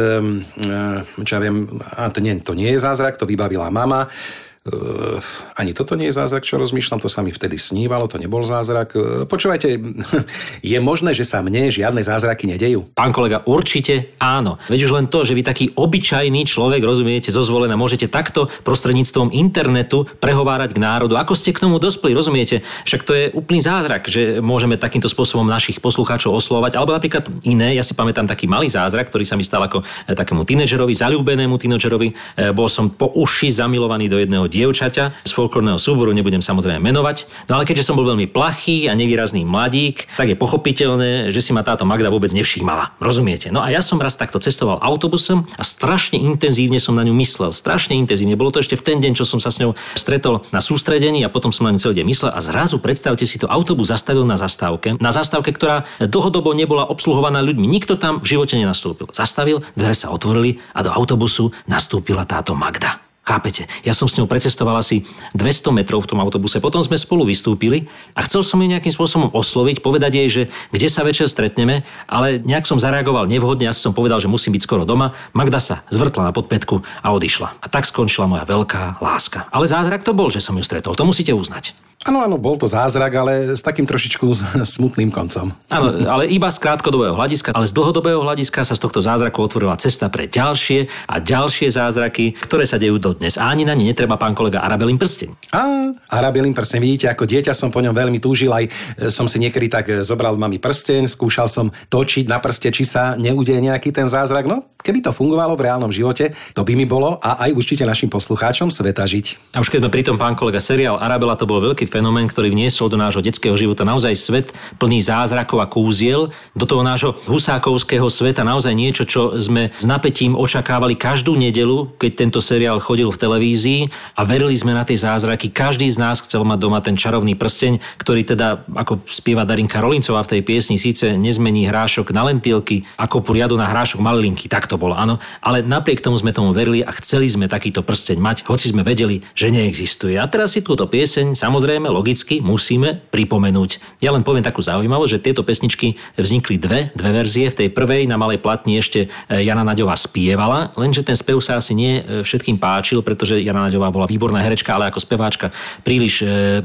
e, 1.16 1.24
čo 1.24 1.32
ja 1.32 1.40
viem, 1.40 1.64
a 1.96 2.12
to 2.12 2.20
nie, 2.20 2.36
to 2.44 2.52
nie 2.52 2.76
je 2.76 2.84
zázrak, 2.84 3.16
to 3.16 3.24
vybavila 3.24 3.72
mama. 3.72 4.12
Uh, 4.60 5.16
ani 5.56 5.72
toto 5.72 5.96
nie 5.96 6.12
je 6.12 6.20
zázrak, 6.20 6.44
čo 6.44 6.60
rozmýšľam, 6.60 7.00
to 7.00 7.08
sa 7.08 7.24
mi 7.24 7.32
vtedy 7.32 7.56
snívalo, 7.56 8.04
to 8.12 8.20
nebol 8.20 8.44
zázrak. 8.44 8.92
Uh, 8.92 9.24
počúvajte, 9.24 9.80
je 10.60 10.78
možné, 10.84 11.16
že 11.16 11.24
sa 11.24 11.40
mne 11.40 11.72
žiadne 11.72 12.04
zázraky 12.04 12.44
nedejú? 12.44 12.84
Pán 12.92 13.08
kolega, 13.08 13.40
určite 13.48 14.12
áno. 14.20 14.60
Veď 14.68 14.84
už 14.84 14.92
len 14.92 15.08
to, 15.08 15.24
že 15.24 15.32
vy 15.32 15.48
taký 15.48 15.72
obyčajný 15.72 16.44
človek, 16.44 16.84
rozumiete, 16.84 17.32
zo 17.32 17.40
zvolená, 17.40 17.72
môžete 17.72 18.12
takto 18.12 18.52
prostredníctvom 18.60 19.32
internetu 19.32 20.04
prehovárať 20.20 20.76
k 20.76 20.82
národu. 20.84 21.16
Ako 21.16 21.32
ste 21.32 21.56
k 21.56 21.64
tomu 21.64 21.80
dospeli, 21.80 22.12
rozumiete? 22.12 22.60
Však 22.84 23.00
to 23.08 23.16
je 23.16 23.32
úplný 23.32 23.64
zázrak, 23.64 24.12
že 24.12 24.44
môžeme 24.44 24.76
takýmto 24.76 25.08
spôsobom 25.08 25.48
našich 25.48 25.80
poslucháčov 25.80 26.36
oslovať. 26.36 26.76
Alebo 26.76 26.92
napríklad 26.92 27.32
iné, 27.48 27.80
ja 27.80 27.84
si 27.86 27.96
pamätám 27.96 28.28
taký 28.28 28.44
malý 28.44 28.68
zázrak, 28.68 29.08
ktorý 29.08 29.24
sa 29.24 29.40
mi 29.40 29.44
stal 29.48 29.64
ako 29.64 29.80
eh, 29.80 30.12
takému 30.12 30.44
tínedžerovi, 30.44 30.92
zalúbenému 30.92 31.56
tínedžerovi. 31.56 32.12
Bol 32.52 32.68
som 32.68 32.92
po 32.92 33.08
uši 33.16 33.48
zamilovaný 33.56 34.12
do 34.12 34.20
jedného 34.20 34.49
dievčaťa 34.50 35.22
z 35.22 35.30
folklórneho 35.30 35.78
súboru, 35.78 36.10
nebudem 36.10 36.42
samozrejme 36.42 36.82
menovať. 36.82 37.46
No 37.46 37.56
ale 37.56 37.64
keďže 37.64 37.86
som 37.86 37.94
bol 37.94 38.04
veľmi 38.04 38.26
plachý 38.26 38.90
a 38.90 38.98
nevýrazný 38.98 39.46
mladík, 39.46 40.10
tak 40.18 40.26
je 40.26 40.36
pochopiteľné, 40.36 41.30
že 41.30 41.38
si 41.38 41.54
ma 41.54 41.62
táto 41.62 41.86
Magda 41.86 42.10
vôbec 42.10 42.34
nevšímala. 42.34 42.98
Rozumiete? 42.98 43.54
No 43.54 43.62
a 43.62 43.70
ja 43.70 43.78
som 43.78 44.02
raz 44.02 44.18
takto 44.18 44.42
cestoval 44.42 44.82
autobusom 44.82 45.46
a 45.54 45.62
strašne 45.62 46.18
intenzívne 46.18 46.82
som 46.82 46.98
na 46.98 47.06
ňu 47.06 47.14
myslel. 47.22 47.54
Strašne 47.54 47.94
intenzívne. 47.94 48.34
Bolo 48.34 48.50
to 48.50 48.58
ešte 48.58 48.74
v 48.74 48.82
ten 48.82 48.98
deň, 48.98 49.14
čo 49.14 49.22
som 49.22 49.38
sa 49.38 49.54
s 49.54 49.62
ňou 49.62 49.78
stretol 49.94 50.42
na 50.50 50.58
sústredení 50.58 51.22
a 51.22 51.30
potom 51.30 51.54
som 51.54 51.70
na 51.70 51.72
ňu 51.76 51.80
celý 51.80 52.02
deň 52.02 52.06
myslel 52.10 52.30
a 52.34 52.40
zrazu 52.42 52.82
predstavte 52.82 53.22
si 53.22 53.38
to, 53.38 53.46
autobus 53.46 53.94
zastavil 53.94 54.26
na 54.26 54.34
zastávke, 54.34 54.96
na 54.98 55.12
zastávke, 55.14 55.54
ktorá 55.54 55.86
dlhodobo 56.00 56.56
nebola 56.56 56.88
obsluhovaná 56.88 57.44
ľuďmi. 57.44 57.66
Nikto 57.68 58.00
tam 58.00 58.18
v 58.18 58.26
živote 58.34 58.56
nenastúpil. 58.56 59.12
Zastavil, 59.12 59.62
dvere 59.76 59.94
sa 59.94 60.10
otvorili 60.10 60.58
a 60.74 60.80
do 60.80 60.90
autobusu 60.90 61.52
nastúpila 61.68 62.24
táto 62.24 62.56
Magda. 62.56 63.09
Chápete? 63.30 63.70
Ja 63.86 63.94
som 63.94 64.10
s 64.10 64.18
ňou 64.18 64.26
precestoval 64.26 64.74
asi 64.82 65.06
200 65.38 65.70
metrov 65.70 66.02
v 66.02 66.10
tom 66.10 66.18
autobuse, 66.18 66.58
potom 66.58 66.82
sme 66.82 66.98
spolu 66.98 67.22
vystúpili 67.22 67.86
a 68.18 68.26
chcel 68.26 68.42
som 68.42 68.58
ju 68.58 68.66
nejakým 68.66 68.90
spôsobom 68.90 69.30
osloviť, 69.30 69.86
povedať 69.86 70.18
jej, 70.18 70.28
že 70.28 70.42
kde 70.74 70.90
sa 70.90 71.06
večer 71.06 71.30
stretneme, 71.30 71.86
ale 72.10 72.42
nejak 72.42 72.66
som 72.66 72.82
zareagoval 72.82 73.30
nevhodne, 73.30 73.70
ja 73.70 73.74
som 73.76 73.94
povedal, 73.94 74.18
že 74.18 74.26
musím 74.26 74.58
byť 74.58 74.66
skoro 74.66 74.82
doma. 74.82 75.14
Magda 75.30 75.62
sa 75.62 75.86
zvrtla 75.94 76.26
na 76.26 76.32
podpätku 76.34 76.82
a 76.82 77.14
odišla. 77.14 77.62
A 77.62 77.66
tak 77.70 77.86
skončila 77.86 78.26
moja 78.26 78.42
veľká 78.42 78.98
láska. 78.98 79.46
Ale 79.54 79.70
zázrak 79.70 80.02
to 80.02 80.10
bol, 80.10 80.26
že 80.26 80.42
som 80.42 80.58
ju 80.58 80.66
stretol, 80.66 80.98
to 80.98 81.06
musíte 81.06 81.30
uznať. 81.30 81.89
Áno, 82.00 82.24
áno, 82.24 82.40
bol 82.40 82.56
to 82.56 82.64
zázrak, 82.64 83.12
ale 83.12 83.52
s 83.52 83.60
takým 83.60 83.84
trošičku 83.84 84.24
smutným 84.64 85.12
koncom. 85.12 85.52
Áno, 85.68 85.88
ale 86.08 86.32
iba 86.32 86.48
z 86.48 86.56
krátkodobého 86.56 87.12
hľadiska, 87.12 87.52
ale 87.52 87.68
z 87.68 87.76
dlhodobého 87.76 88.24
hľadiska 88.24 88.64
sa 88.64 88.72
z 88.72 88.80
tohto 88.80 89.04
zázraku 89.04 89.36
otvorila 89.36 89.76
cesta 89.76 90.08
pre 90.08 90.24
ďalšie 90.24 90.88
a 91.04 91.20
ďalšie 91.20 91.68
zázraky, 91.68 92.40
ktoré 92.40 92.64
sa 92.64 92.80
dejú 92.80 92.96
dodnes. 92.96 93.36
A 93.36 93.52
ani 93.52 93.68
na 93.68 93.76
ne 93.76 93.84
netreba 93.84 94.16
pán 94.16 94.32
kolega 94.32 94.64
Arabelin 94.64 94.96
prsteň. 94.96 95.52
A 95.52 95.92
Arabelin 96.08 96.56
prsteň, 96.56 96.80
vidíte, 96.80 97.06
ako 97.12 97.28
dieťa 97.28 97.52
som 97.52 97.68
po 97.68 97.84
ňom 97.84 97.92
veľmi 97.92 98.16
túžil, 98.16 98.48
aj 98.48 98.64
e, 98.64 98.70
som 99.12 99.28
si 99.28 99.36
niekedy 99.36 99.68
tak 99.68 99.92
e, 99.92 100.00
zobral 100.00 100.40
mami 100.40 100.56
prsteň, 100.56 101.04
skúšal 101.04 101.52
som 101.52 101.68
točiť 101.92 102.24
na 102.32 102.40
prste, 102.40 102.72
či 102.72 102.88
sa 102.88 103.12
neudeje 103.20 103.60
nejaký 103.60 103.92
ten 103.92 104.08
zázrak. 104.08 104.48
No, 104.48 104.64
keby 104.80 105.04
to 105.04 105.12
fungovalo 105.12 105.52
v 105.52 105.68
reálnom 105.68 105.92
živote, 105.92 106.32
to 106.56 106.64
by 106.64 106.72
mi 106.72 106.88
bolo 106.88 107.20
a 107.20 107.44
aj 107.44 107.52
určite 107.52 107.84
našim 107.84 108.08
poslucháčom 108.08 108.72
sveta 108.72 109.04
žiť. 109.04 109.52
A 109.52 109.60
už 109.60 109.68
keď 109.68 109.84
sme 109.84 109.92
pri 109.92 110.02
tom, 110.08 110.16
pán 110.16 110.32
kolega, 110.32 110.64
seriál 110.64 110.96
Arabela, 110.96 111.36
to 111.36 111.44
bol 111.44 111.60
veľký 111.60 111.89
fenomén, 111.90 112.30
ktorý 112.30 112.54
vniesol 112.54 112.86
do 112.86 112.94
nášho 112.94 113.18
detského 113.18 113.58
života 113.58 113.82
naozaj 113.82 114.14
svet 114.14 114.46
plný 114.78 115.02
zázrakov 115.02 115.58
a 115.58 115.66
kúziel, 115.66 116.30
do 116.54 116.64
toho 116.64 116.86
nášho 116.86 117.18
husákovského 117.26 118.06
sveta 118.06 118.46
naozaj 118.46 118.70
niečo, 118.70 119.02
čo 119.02 119.34
sme 119.42 119.74
s 119.74 119.86
napätím 119.90 120.38
očakávali 120.38 120.94
každú 120.94 121.34
nedelu, 121.34 121.90
keď 121.98 122.10
tento 122.14 122.38
seriál 122.38 122.78
chodil 122.78 123.10
v 123.10 123.18
televízii 123.18 123.80
a 124.14 124.22
verili 124.22 124.54
sme 124.54 124.76
na 124.76 124.86
tie 124.86 124.94
zázraky. 124.94 125.50
Každý 125.50 125.90
z 125.90 125.98
nás 125.98 126.22
chcel 126.22 126.46
mať 126.46 126.58
doma 126.60 126.78
ten 126.84 126.94
čarovný 126.94 127.34
prsteň, 127.34 127.80
ktorý 127.98 128.22
teda, 128.22 128.68
ako 128.70 129.02
spieva 129.08 129.48
Darinka 129.48 129.80
Rolincová 129.80 130.22
v 130.22 130.38
tej 130.38 130.42
piesni, 130.44 130.76
síce 130.76 131.16
nezmení 131.16 131.66
hrášok 131.66 132.12
na 132.12 132.28
lentilky, 132.28 132.84
ako 133.00 133.24
poriadu 133.24 133.56
na 133.56 133.66
hrášok 133.66 134.04
malilinky, 134.04 134.46
tak 134.46 134.68
to 134.68 134.76
bolo, 134.76 134.92
áno, 134.92 135.16
ale 135.40 135.64
napriek 135.64 136.04
tomu 136.04 136.20
sme 136.20 136.36
tomu 136.36 136.52
verili 136.52 136.84
a 136.84 136.92
chceli 136.92 137.32
sme 137.32 137.48
takýto 137.48 137.80
prsteň 137.80 138.18
mať, 138.20 138.36
hoci 138.44 138.76
sme 138.76 138.84
vedeli, 138.84 139.24
že 139.32 139.48
neexistuje. 139.48 140.20
A 140.20 140.28
teraz 140.28 140.52
si 140.52 140.60
túto 140.60 140.84
pieseň, 140.84 141.32
samozrejme, 141.32 141.79
logicky 141.88 142.10
logicky 142.10 142.42
musíme 142.42 143.06
pripomenúť. 143.14 144.02
Ja 144.02 144.10
len 144.10 144.26
poviem 144.26 144.42
takú 144.42 144.58
zaujímavosť, 144.58 145.10
že 145.14 145.24
tieto 145.24 145.46
pesničky 145.46 145.94
vznikli 146.18 146.58
dve, 146.58 146.90
dve 146.92 147.10
verzie. 147.14 147.46
V 147.48 147.64
tej 147.64 147.68
prvej 147.70 148.10
na 148.10 148.18
malej 148.18 148.42
platni 148.42 148.82
ešte 148.82 149.06
e, 149.06 149.46
Jana 149.46 149.62
Naďová 149.62 149.94
spievala, 149.94 150.74
lenže 150.74 151.06
ten 151.06 151.14
spev 151.14 151.38
sa 151.38 151.62
asi 151.62 151.78
nie 151.78 152.02
e, 152.02 152.26
všetkým 152.26 152.58
páčil, 152.58 153.06
pretože 153.06 153.38
Jana 153.38 153.70
Naďová 153.70 153.94
bola 153.94 154.10
výborná 154.10 154.42
herečka, 154.42 154.74
ale 154.74 154.90
ako 154.90 155.00
speváčka 155.00 155.54
príliš 155.86 156.26
e, 156.26 156.60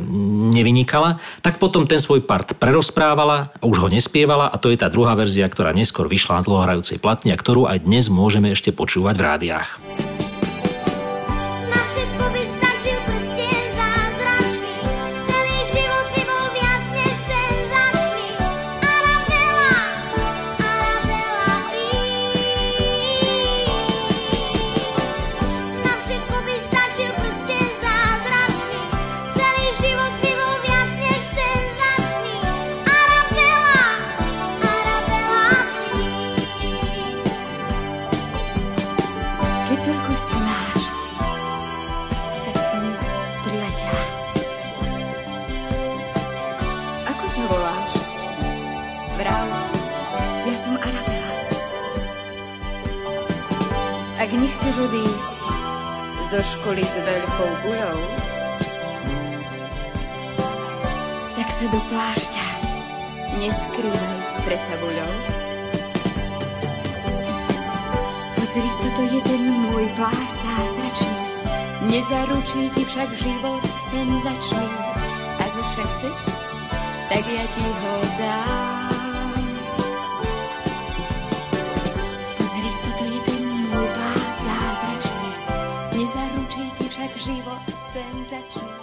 nevynikala. 0.50 1.22
Tak 1.40 1.62
potom 1.62 1.86
ten 1.86 2.02
svoj 2.02 2.26
part 2.26 2.58
prerozprávala, 2.58 3.54
už 3.62 3.86
ho 3.86 3.88
nespievala 3.88 4.50
a 4.50 4.58
to 4.58 4.74
je 4.74 4.82
tá 4.82 4.90
druhá 4.90 5.14
verzia, 5.14 5.46
ktorá 5.46 5.72
neskôr 5.72 6.10
vyšla 6.10 6.42
na 6.42 6.46
dlhohrajúcej 6.46 6.98
platni 6.98 7.32
a 7.32 7.40
ktorú 7.40 7.70
aj 7.70 7.86
dnes 7.86 8.10
môžeme 8.10 8.50
ešte 8.50 8.74
počúvať 8.74 9.14
v 9.14 9.24
rádiách. 9.24 9.70
Nezaručí 72.46 72.70
ti 72.78 72.86
však 72.86 73.10
život 73.18 73.64
senzačný. 73.90 74.70
Ak 75.42 75.50
ho 75.58 75.64
však 75.66 75.90
chceš, 75.98 76.20
tak 77.10 77.26
ja 77.26 77.42
ti 77.42 77.66
ho 77.66 77.94
dám. 78.22 79.42
Pozri, 82.38 82.70
toto 82.70 83.04
je 83.10 83.20
ten 83.26 83.44
môj 83.50 83.88
pláž 83.98 84.22
zázračný. 84.46 85.30
Nezaručí 85.98 86.64
ti 86.78 86.86
však 86.86 87.12
život 87.18 87.62
senzačný. 87.82 88.74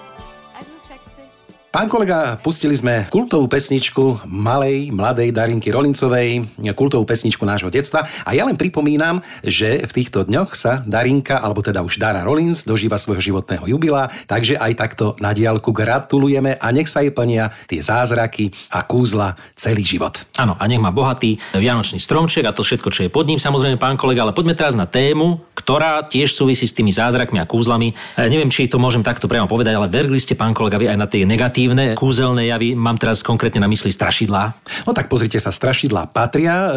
Ak 0.58 0.66
ho 0.66 0.78
však 0.82 1.00
chceš, 1.14 1.51
Pán 1.72 1.88
kolega, 1.88 2.36
pustili 2.36 2.76
sme 2.76 3.08
kultovú 3.08 3.48
pesničku 3.48 4.28
malej, 4.28 4.92
mladej 4.92 5.32
Darinky 5.32 5.72
Rolincovej, 5.72 6.60
kultovú 6.76 7.08
pesničku 7.08 7.48
nášho 7.48 7.72
detstva 7.72 8.04
a 8.28 8.36
ja 8.36 8.44
len 8.44 8.60
pripomínam, 8.60 9.24
že 9.40 9.80
v 9.80 9.88
týchto 9.88 10.28
dňoch 10.28 10.52
sa 10.52 10.84
Darinka, 10.84 11.40
alebo 11.40 11.64
teda 11.64 11.80
už 11.80 11.96
Dara 11.96 12.28
Rolins, 12.28 12.68
dožíva 12.68 13.00
svojho 13.00 13.24
životného 13.24 13.64
jubila, 13.72 14.12
takže 14.28 14.60
aj 14.60 14.72
takto 14.76 15.16
na 15.16 15.32
diálku 15.32 15.72
gratulujeme 15.72 16.60
a 16.60 16.66
nech 16.76 16.92
sa 16.92 17.00
jej 17.00 17.08
plnia 17.08 17.56
tie 17.64 17.80
zázraky 17.80 18.52
a 18.68 18.84
kúzla 18.84 19.40
celý 19.56 19.80
život. 19.80 20.28
Áno, 20.36 20.60
a 20.60 20.68
nech 20.68 20.76
má 20.76 20.92
bohatý 20.92 21.40
vianočný 21.56 21.96
stromček 21.96 22.44
a 22.44 22.52
to 22.52 22.60
všetko, 22.60 22.92
čo 22.92 23.08
je 23.08 23.08
pod 23.08 23.24
ním, 23.24 23.40
samozrejme, 23.40 23.80
pán 23.80 23.96
kolega, 23.96 24.28
ale 24.28 24.36
poďme 24.36 24.52
teraz 24.52 24.76
na 24.76 24.84
tému, 24.84 25.40
ktorá 25.56 26.04
tiež 26.04 26.36
súvisí 26.36 26.68
s 26.68 26.76
tými 26.76 26.92
zázrakmi 26.92 27.40
a 27.40 27.48
kúzlami. 27.48 27.96
E, 27.96 28.28
neviem, 28.28 28.52
či 28.52 28.68
to 28.68 28.76
môžem 28.76 29.00
takto 29.00 29.24
priamo 29.24 29.48
povedať, 29.48 29.72
ale 29.72 29.88
verili 29.88 30.20
ste, 30.20 30.36
pán 30.36 30.52
kolega, 30.52 30.76
vy 30.76 30.92
aj 30.92 31.00
na 31.00 31.08
tie 31.08 31.24
negatívne 31.24 31.61
kúzelné 31.98 32.48
javy, 32.48 32.74
mám 32.74 32.96
teraz 32.96 33.20
konkrétne 33.20 33.62
na 33.62 33.68
mysli 33.70 33.92
strašidlá. 33.92 34.54
No 34.86 34.96
tak 34.96 35.06
pozrite 35.12 35.36
sa, 35.36 35.52
strašidlá 35.52 36.10
patria 36.10 36.54
e, 36.54 36.70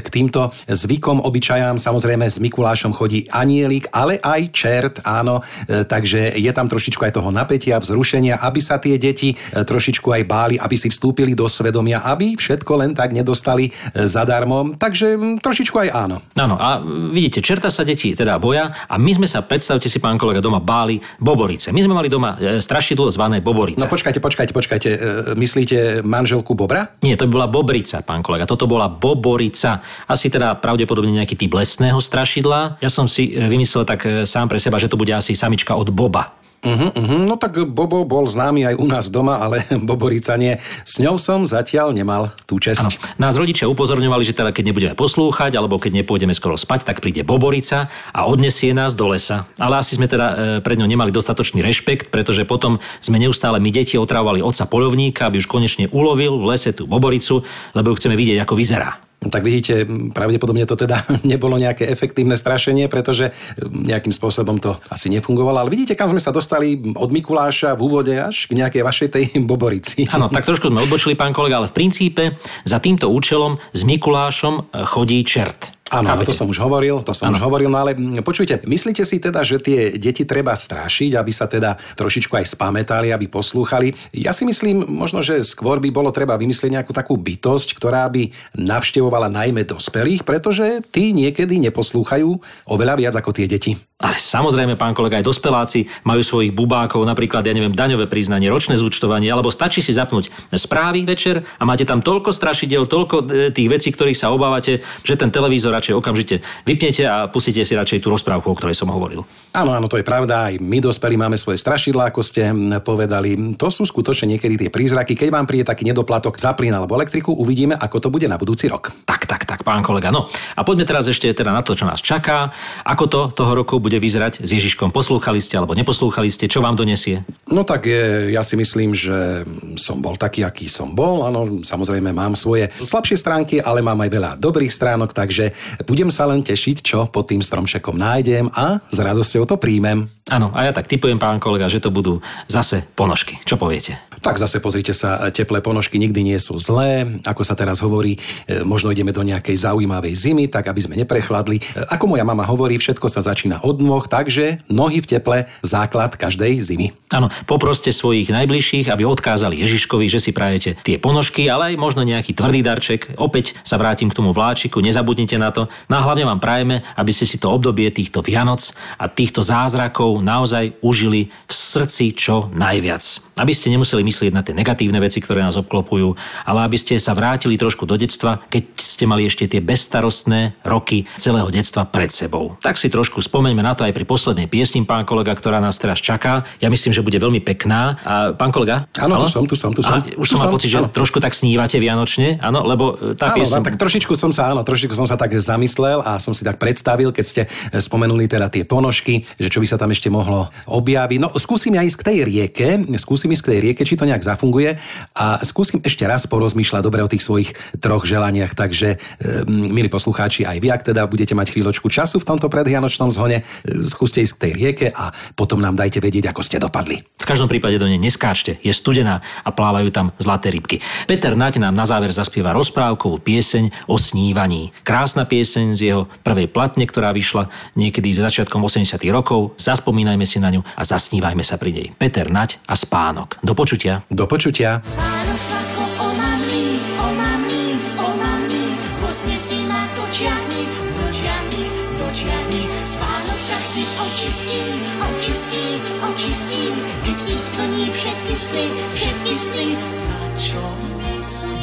k 0.00 0.08
týmto 0.08 0.50
zvykom, 0.66 1.22
obyčajám. 1.22 1.78
Samozrejme 1.78 2.26
s 2.26 2.40
Mikulášom 2.40 2.96
chodí 2.96 3.28
anielik, 3.28 3.90
ale 3.92 4.18
aj 4.18 4.40
čert, 4.54 4.94
áno. 5.04 5.44
E, 5.68 5.84
takže 5.84 6.34
je 6.38 6.52
tam 6.54 6.66
trošičku 6.66 7.02
aj 7.04 7.12
toho 7.20 7.30
napätia, 7.30 7.78
vzrušenia, 7.78 8.40
aby 8.40 8.60
sa 8.62 8.80
tie 8.80 8.96
deti 8.96 9.34
e, 9.34 9.36
trošičku 9.62 10.08
aj 10.08 10.22
báli, 10.24 10.54
aby 10.56 10.74
si 10.74 10.88
vstúpili 10.88 11.36
do 11.36 11.44
svedomia, 11.46 12.02
aby 12.02 12.34
všetko 12.34 12.72
len 12.80 12.96
tak 12.96 13.12
nedostali 13.12 13.70
zadarmo. 13.92 14.74
Takže 14.78 15.38
trošičku 15.42 15.76
aj 15.76 15.88
áno. 15.92 16.16
Áno, 16.38 16.56
a 16.56 16.80
vidíte, 17.12 17.44
čerta 17.44 17.68
sa 17.68 17.84
deti 17.84 18.16
teda 18.16 18.40
boja 18.40 18.72
a 18.88 18.94
my 18.96 19.12
sme 19.12 19.26
sa, 19.28 19.44
predstavte 19.44 19.86
si, 19.86 20.00
pán 20.00 20.16
kolega, 20.16 20.40
doma 20.40 20.58
báli 20.58 20.98
boborice. 21.20 21.70
My 21.70 21.84
sme 21.84 21.94
mali 21.94 22.08
doma 22.08 22.36
strašidlo 22.58 23.12
zvané 23.12 23.44
boborice. 23.44 23.84
No 23.84 23.90
počkajte, 23.92 24.18
počkajte, 24.18 24.31
počkajte. 24.34 24.88
E, 24.88 24.98
Myslíte 25.36 26.02
manželku 26.02 26.56
Bobra? 26.56 26.92
Nie, 27.00 27.14
to 27.16 27.28
by 27.28 27.32
bola 27.38 27.48
bobrica, 27.48 28.02
pán 28.02 28.20
kolega. 28.20 28.48
Toto 28.48 28.66
bola 28.66 28.90
boborica. 28.90 29.80
Asi 30.08 30.32
teda 30.32 30.58
pravdepodobne 30.58 31.12
nejaký 31.22 31.38
typ 31.38 31.52
lesného 31.54 32.00
strašidla. 32.00 32.82
Ja 32.82 32.90
som 32.90 33.06
si 33.06 33.30
e, 33.30 33.46
vymyslel 33.46 33.86
tak 33.86 34.00
e, 34.04 34.26
sám 34.26 34.50
pre 34.50 34.58
seba, 34.58 34.82
že 34.82 34.90
to 34.90 34.98
bude 34.98 35.14
asi 35.14 35.38
samička 35.38 35.78
od 35.78 35.94
Boba. 35.94 36.41
Uh-huh, 36.62 36.94
uh-huh. 36.94 37.26
No 37.26 37.34
tak 37.34 37.58
Bobo 37.66 38.06
bol 38.06 38.22
známy 38.22 38.62
aj 38.70 38.74
u 38.78 38.86
nás 38.86 39.10
doma, 39.10 39.42
ale 39.42 39.66
Boborica 39.90 40.38
nie. 40.38 40.62
S 40.86 41.02
ňou 41.02 41.18
som 41.18 41.42
zatiaľ 41.42 41.90
nemal 41.90 42.30
tú 42.46 42.62
čest. 42.62 42.86
Nás 43.18 43.34
rodičia 43.34 43.66
upozorňovali, 43.66 44.22
že 44.22 44.38
teda 44.38 44.54
keď 44.54 44.64
nebudeme 44.70 44.94
poslúchať, 44.94 45.58
alebo 45.58 45.82
keď 45.82 46.02
nepôjdeme 46.02 46.30
skoro 46.30 46.54
spať, 46.54 46.86
tak 46.86 47.02
príde 47.02 47.26
Boborica 47.26 47.90
a 48.14 48.30
odnesie 48.30 48.70
nás 48.70 48.94
do 48.94 49.10
lesa. 49.10 49.50
Ale 49.58 49.82
asi 49.82 49.98
sme 49.98 50.06
teda 50.06 50.26
e, 50.26 50.34
pred 50.62 50.78
ňou 50.78 50.86
nemali 50.86 51.10
dostatočný 51.10 51.66
rešpekt, 51.66 52.14
pretože 52.14 52.46
potom 52.46 52.78
sme 53.02 53.18
neustále 53.18 53.58
my 53.58 53.70
deti 53.74 53.98
otravovali 53.98 54.38
otca 54.38 54.62
polovníka, 54.70 55.26
aby 55.26 55.42
už 55.42 55.50
konečne 55.50 55.90
ulovil 55.90 56.38
v 56.38 56.54
lese 56.54 56.70
tú 56.70 56.86
Boboricu, 56.86 57.42
lebo 57.74 57.90
ju 57.90 57.98
chceme 57.98 58.14
vidieť, 58.14 58.38
ako 58.46 58.54
vyzerá. 58.54 59.11
Tak 59.22 59.42
vidíte, 59.46 59.86
pravdepodobne 60.10 60.66
to 60.66 60.74
teda 60.74 61.06
nebolo 61.30 61.54
nejaké 61.60 61.86
efektívne 61.86 62.34
strašenie, 62.34 62.90
pretože 62.90 63.30
nejakým 63.62 64.10
spôsobom 64.10 64.58
to 64.58 64.78
asi 64.90 65.12
nefungovalo. 65.12 65.62
Ale 65.62 65.70
vidíte, 65.70 65.94
kam 65.94 66.10
sme 66.10 66.22
sa 66.22 66.34
dostali 66.34 66.78
od 66.96 67.10
Mikuláša 67.12 67.78
v 67.78 67.80
úvode 67.84 68.14
až 68.16 68.50
k 68.50 68.58
nejakej 68.58 68.82
vašej 68.82 69.08
tej 69.12 69.24
Boborici. 69.50 70.08
Áno, 70.10 70.26
tak 70.32 70.46
trošku 70.48 70.70
sme 70.70 70.82
odbočili, 70.82 71.14
pán 71.14 71.36
kolega, 71.36 71.62
ale 71.62 71.70
v 71.70 71.76
princípe 71.76 72.40
za 72.66 72.82
týmto 72.82 73.10
účelom 73.10 73.60
s 73.70 73.80
Mikulášom 73.86 74.74
chodí 74.88 75.22
čert. 75.22 75.81
Áno, 75.92 76.08
to 76.24 76.32
som 76.32 76.48
už 76.48 76.56
hovoril, 76.56 77.04
to 77.04 77.12
som 77.12 77.28
Áno. 77.28 77.36
už 77.36 77.44
hovoril, 77.44 77.68
no 77.68 77.76
ale 77.76 77.92
mm, 77.92 78.24
počujte, 78.24 78.64
myslíte 78.64 79.04
si 79.04 79.20
teda, 79.20 79.44
že 79.44 79.60
tie 79.60 80.00
deti 80.00 80.24
treba 80.24 80.56
strašiť, 80.56 81.12
aby 81.12 81.28
sa 81.28 81.44
teda 81.44 81.76
trošičku 82.00 82.32
aj 82.32 82.56
spamätali, 82.56 83.12
aby 83.12 83.28
poslúchali? 83.28 83.92
Ja 84.16 84.32
si 84.32 84.48
myslím, 84.48 84.88
možno, 84.88 85.20
že 85.20 85.44
skôr 85.44 85.84
by 85.84 85.92
bolo 85.92 86.08
treba 86.08 86.40
vymyslieť 86.40 86.80
nejakú 86.80 86.96
takú 86.96 87.20
bytosť, 87.20 87.76
ktorá 87.76 88.08
by 88.08 88.32
navštevovala 88.56 89.28
najmä 89.28 89.68
dospelých, 89.68 90.24
pretože 90.24 90.80
tí 90.88 91.12
niekedy 91.12 91.60
neposlúchajú 91.68 92.40
oveľa 92.72 92.94
viac 92.96 93.14
ako 93.20 93.36
tie 93.36 93.44
deti. 93.44 93.76
Ale 94.02 94.18
samozrejme, 94.18 94.74
pán 94.74 94.98
kolega, 94.98 95.22
aj 95.22 95.28
dospeláci 95.30 95.86
majú 96.02 96.26
svojich 96.26 96.50
bubákov, 96.50 97.06
napríklad, 97.06 97.46
ja 97.46 97.54
neviem, 97.54 97.70
daňové 97.70 98.10
priznanie, 98.10 98.50
ročné 98.50 98.74
zúčtovanie, 98.74 99.30
alebo 99.30 99.54
stačí 99.54 99.78
si 99.78 99.94
zapnúť 99.94 100.26
správy 100.58 101.06
večer 101.06 101.46
a 101.60 101.62
máte 101.62 101.86
tam 101.86 102.02
toľko 102.02 102.34
strašidel, 102.34 102.90
toľko 102.90 103.16
e, 103.22 103.24
tých 103.54 103.68
vecí, 103.70 103.88
ktorých 103.94 104.18
sa 104.18 104.34
obávate, 104.34 104.82
že 105.06 105.14
ten 105.14 105.30
televízor 105.30 105.70
radšej 105.82 105.98
okamžite 105.98 106.36
vypnete 106.62 107.02
a 107.02 107.26
pustíte 107.26 107.66
si 107.66 107.74
radšej 107.74 108.06
tú 108.06 108.14
rozprávku, 108.14 108.46
o 108.46 108.54
ktorej 108.54 108.78
som 108.78 108.86
hovoril. 108.94 109.26
Áno, 109.50 109.74
áno, 109.74 109.90
to 109.90 109.98
je 109.98 110.06
pravda. 110.06 110.46
Aj 110.46 110.54
my 110.54 110.78
dospelí 110.78 111.18
máme 111.18 111.34
svoje 111.34 111.58
strašidlá, 111.58 112.14
ako 112.14 112.22
ste 112.22 112.54
povedali. 112.86 113.58
To 113.58 113.66
sú 113.66 113.82
skutočne 113.82 114.38
niekedy 114.38 114.54
tie 114.54 114.70
prízraky. 114.70 115.18
Keď 115.18 115.28
vám 115.34 115.50
príde 115.50 115.66
taký 115.66 115.82
nedoplatok 115.82 116.38
za 116.38 116.54
plyn 116.54 116.70
alebo 116.70 116.94
elektriku, 116.94 117.34
uvidíme, 117.34 117.74
ako 117.74 117.98
to 117.98 118.08
bude 118.14 118.30
na 118.30 118.38
budúci 118.38 118.70
rok. 118.70 118.94
Tak, 119.02 119.26
tak, 119.26 119.42
tak, 119.42 119.66
pán 119.66 119.82
kolega. 119.82 120.14
No 120.14 120.30
a 120.54 120.62
poďme 120.62 120.86
teraz 120.86 121.10
ešte 121.10 121.26
teda 121.34 121.50
na 121.50 121.66
to, 121.66 121.74
čo 121.74 121.84
nás 121.84 121.98
čaká. 121.98 122.54
Ako 122.86 123.04
to 123.10 123.20
toho 123.34 123.52
roku 123.58 123.82
bude 123.82 123.98
vyzerať 123.98 124.46
s 124.46 124.54
Ježiškom? 124.54 124.94
Poslúchali 124.94 125.42
ste 125.42 125.58
alebo 125.58 125.74
neposlúchali 125.74 126.30
ste? 126.30 126.46
Čo 126.46 126.62
vám 126.62 126.78
donesie? 126.78 127.26
No 127.50 127.66
tak 127.66 127.90
ja 128.30 128.40
si 128.46 128.54
myslím, 128.54 128.94
že 128.94 129.42
som 129.74 129.98
bol 129.98 130.14
taký, 130.14 130.46
aký 130.46 130.70
som 130.70 130.94
bol. 130.94 131.26
Áno, 131.26 131.60
samozrejme 131.66 132.14
mám 132.14 132.38
svoje 132.38 132.70
slabšie 132.80 133.18
stránky, 133.18 133.60
ale 133.60 133.84
mám 133.84 134.00
aj 134.00 134.10
veľa 134.12 134.30
dobrých 134.40 134.72
stránok, 134.72 135.12
takže 135.12 135.52
budem 135.84 136.10
sa 136.12 136.28
len 136.28 136.44
tešiť, 136.44 136.76
čo 136.82 137.06
pod 137.08 137.30
tým 137.30 137.40
stromčekom 137.40 137.96
nájdem 137.96 138.50
a 138.52 138.80
s 138.90 138.98
radosťou 138.98 139.46
to 139.48 139.56
príjmem. 139.56 140.10
Áno, 140.30 140.54
a 140.54 140.64
ja 140.64 140.72
tak 140.72 140.86
typujem, 140.86 141.18
pán 141.18 141.42
kolega, 141.42 141.66
že 141.66 141.82
to 141.82 141.90
budú 141.90 142.22
zase 142.46 142.86
ponožky. 142.94 143.42
Čo 143.42 143.58
poviete? 143.58 143.98
Tak 144.22 144.38
zase 144.38 144.62
pozrite 144.62 144.94
sa, 144.94 145.18
teplé 145.34 145.58
ponožky 145.58 145.98
nikdy 145.98 146.22
nie 146.22 146.38
sú 146.38 146.54
zlé. 146.62 147.04
Ako 147.26 147.42
sa 147.42 147.58
teraz 147.58 147.82
hovorí, 147.82 148.22
e, 148.46 148.62
možno 148.62 148.94
ideme 148.94 149.10
do 149.10 149.26
nejakej 149.26 149.66
zaujímavej 149.66 150.14
zimy, 150.14 150.46
tak 150.46 150.70
aby 150.70 150.78
sme 150.78 150.94
neprechladli. 150.94 151.58
E, 151.58 151.62
Ako 151.90 152.06
moja 152.06 152.22
mama 152.22 152.46
hovorí, 152.46 152.78
všetko 152.78 153.10
sa 153.10 153.18
začína 153.18 153.66
od 153.66 153.82
nôh, 153.82 154.06
takže 154.06 154.62
nohy 154.70 155.02
v 155.02 155.10
teple, 155.18 155.38
základ 155.60 156.14
každej 156.14 156.64
zimy. 156.64 156.94
Áno, 157.10 157.28
poproste 157.44 157.92
svojich 157.92 158.30
najbližších, 158.32 158.88
aby 158.88 159.04
odkázali 159.04 159.58
Ježiškovi, 159.58 160.06
že 160.08 160.22
si 160.22 160.30
prajete 160.32 160.80
tie 160.80 160.96
ponožky, 161.02 161.50
ale 161.50 161.74
aj 161.74 161.82
možno 161.82 162.06
nejaký 162.06 162.32
tvrdý 162.32 162.62
darček. 162.64 163.18
Opäť 163.20 163.58
sa 163.66 163.76
vrátim 163.76 164.08
k 164.08 164.16
tomu 164.16 164.32
vláčiku, 164.32 164.80
nezabudnite 164.80 165.36
na 165.36 165.51
to. 165.52 165.68
No 165.86 166.00
a 166.00 166.04
hlavne 166.04 166.24
vám 166.24 166.40
prajeme, 166.40 166.80
aby 166.96 167.12
ste 167.12 167.28
si 167.28 167.36
to 167.36 167.52
obdobie 167.52 167.92
týchto 167.92 168.24
Vianoc 168.24 168.72
a 168.96 169.06
týchto 169.06 169.44
zázrakov 169.44 170.24
naozaj 170.24 170.80
užili 170.80 171.28
v 171.28 171.52
srdci 171.52 172.16
čo 172.16 172.48
najviac. 172.56 173.04
Aby 173.36 173.52
ste 173.52 173.72
nemuseli 173.72 174.04
myslieť 174.04 174.32
na 174.32 174.40
tie 174.40 174.56
negatívne 174.56 175.00
veci, 175.00 175.20
ktoré 175.20 175.44
nás 175.44 175.56
obklopujú, 175.56 176.16
ale 176.48 176.64
aby 176.64 176.76
ste 176.80 176.96
sa 176.96 177.12
vrátili 177.12 177.56
trošku 177.60 177.84
do 177.84 177.96
detstva, 177.96 178.40
keď 178.48 178.64
ste 178.76 179.04
mali 179.04 179.28
ešte 179.28 179.44
tie 179.48 179.60
bezstarostné 179.60 180.60
roky 180.64 181.04
celého 181.16 181.48
detstva 181.52 181.84
pred 181.84 182.08
sebou. 182.08 182.56
Tak 182.60 182.80
si 182.80 182.88
trošku 182.88 183.20
spomeňme 183.20 183.60
na 183.60 183.76
to 183.76 183.84
aj 183.84 183.92
pri 183.92 184.04
poslednej 184.08 184.48
piesni, 184.48 184.84
pán 184.84 185.04
kolega, 185.04 185.32
ktorá 185.36 185.60
nás 185.60 185.76
teraz 185.76 186.00
čaká. 186.00 186.44
Ja 186.60 186.72
myslím, 186.72 186.92
že 186.96 187.04
bude 187.04 187.20
veľmi 187.20 187.44
pekná. 187.44 188.00
A 188.04 188.14
pán 188.32 188.52
kolega? 188.52 188.88
Áno, 188.96 189.20
tu 189.20 189.28
som, 189.28 189.42
tu 189.44 189.56
som, 189.56 189.70
tu 189.72 189.84
som. 189.84 190.00
A, 190.00 190.06
už 190.16 190.26
Tu 190.28 190.38
som 190.38 190.46
mal 190.46 190.54
pocit, 190.54 190.70
že 190.70 190.80
áno. 190.80 190.88
trošku 190.88 191.18
tak 191.18 191.36
snívate 191.36 191.76
vianočne, 191.76 192.38
áno, 192.40 192.64
lebo 192.64 192.96
e, 192.96 193.18
tá 193.18 193.32
Áno, 193.32 193.36
pieseň... 193.42 193.60
tak 193.66 193.76
trošičku 193.76 194.14
som 194.14 194.30
sa, 194.30 194.54
áno, 194.54 194.62
trošičku 194.62 194.94
som 194.94 195.04
sa 195.04 195.18
tak 195.18 195.34
zamyslel 195.42 196.00
a 196.06 196.16
som 196.22 196.32
si 196.32 196.46
tak 196.46 196.62
predstavil, 196.62 197.10
keď 197.10 197.24
ste 197.24 197.42
spomenuli 197.74 198.30
teda 198.30 198.48
tie 198.48 198.62
ponožky, 198.62 199.26
že 199.36 199.50
čo 199.50 199.58
by 199.58 199.66
sa 199.66 199.76
tam 199.76 199.90
ešte 199.90 200.08
mohlo 200.08 200.48
objaviť. 200.70 201.18
No, 201.18 201.28
skúsim 201.36 201.74
ja 201.74 201.82
ísť 201.82 201.98
k 201.98 202.06
tej 202.06 202.18
rieke, 202.24 202.68
skúsim 202.96 203.34
ísť 203.34 203.42
k 203.42 203.50
tej 203.52 203.60
rieke, 203.60 203.82
či 203.82 203.98
to 203.98 204.06
nejak 204.06 204.22
zafunguje 204.22 204.78
a 205.18 205.42
skúsim 205.42 205.82
ešte 205.82 206.06
raz 206.06 206.24
porozmýšľať 206.30 206.82
dobre 206.82 207.02
o 207.02 207.10
tých 207.10 207.26
svojich 207.26 207.50
troch 207.82 208.06
želaniach. 208.06 208.54
Takže, 208.54 208.96
e, 208.96 209.46
milí 209.50 209.90
poslucháči, 209.90 210.46
aj 210.46 210.58
vy, 210.62 210.68
ak 210.70 210.82
teda 210.94 211.04
budete 211.10 211.34
mať 211.34 211.52
chvíľočku 211.52 211.90
času 211.90 212.22
v 212.22 212.28
tomto 212.28 212.46
predvianočnom 212.46 213.10
zhone, 213.10 213.42
e, 213.42 213.82
skúste 213.82 214.22
ísť 214.22 214.34
k 214.38 214.42
tej 214.48 214.52
rieke 214.54 214.86
a 214.94 215.10
potom 215.34 215.58
nám 215.58 215.74
dajte 215.74 215.98
vedieť, 215.98 216.30
ako 216.30 216.42
ste 216.46 216.62
dopadli. 216.62 217.02
V 217.18 217.26
každom 217.26 217.50
prípade 217.50 217.76
do 217.82 217.90
nej 217.90 217.98
neskáčte, 217.98 218.62
je 218.62 218.70
studená 218.70 219.24
a 219.42 219.50
plávajú 219.50 219.90
tam 219.90 220.06
zlaté 220.18 220.54
rybky. 220.54 220.78
Peter 221.10 221.34
Nať 221.34 221.58
nám 221.58 221.74
na 221.74 221.86
záver 221.88 222.14
zaspieva 222.14 222.54
rozprávkovú 222.54 223.18
pieseň 223.22 223.88
o 223.90 223.98
snívaní. 223.98 224.70
Krásna 224.86 225.26
pieseň 225.32 225.66
z 225.72 225.80
jeho 225.88 226.02
prvej 226.20 226.52
platne, 226.52 226.84
ktorá 226.84 227.08
vyšla 227.16 227.48
niekedy 227.72 228.12
v 228.12 228.20
začiatkom 228.20 228.60
80 228.60 229.00
rokov. 229.08 229.56
Zaspomínajme 229.56 230.28
si 230.28 230.36
na 230.36 230.52
ňu 230.52 230.60
a 230.60 230.82
zasnívajme 230.84 231.40
sa 231.40 231.56
pri 231.56 231.72
nej. 231.72 231.86
Peter 231.96 232.28
Nať 232.28 232.60
a 232.68 232.76
spánok. 232.76 233.40
Do 233.40 233.56
počutia. 233.56 234.04
Do 234.12 234.28
počutia. 234.28 234.84
Spánok 234.84 235.40
svako 235.40 235.84
omamný, 236.12 236.76
omamný, 237.00 237.64
omamný, 237.96 238.66
Hosne 239.00 239.36
si 239.40 239.64
ma 239.64 239.80
dočiahni, 239.96 240.68
dočiahni, 241.00 241.64
dočiahni. 241.96 242.62
Spánok 242.84 243.40
každý 243.48 243.84
očistí, 244.04 244.62
očistí, 245.00 245.66
očistí. 246.12 246.64
Keď 247.08 247.16
ti 247.16 247.36
splní 247.40 247.84
všetky 247.88 248.34
sny, 248.36 248.66
všetky 248.92 249.34
sny. 249.40 249.68
Na 250.12 250.20
čo 250.36 250.60
myslí 251.00 251.61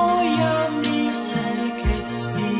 moja 0.00 0.56
myseľ, 0.80 1.60
keď 1.76 2.04
spím? 2.08 2.59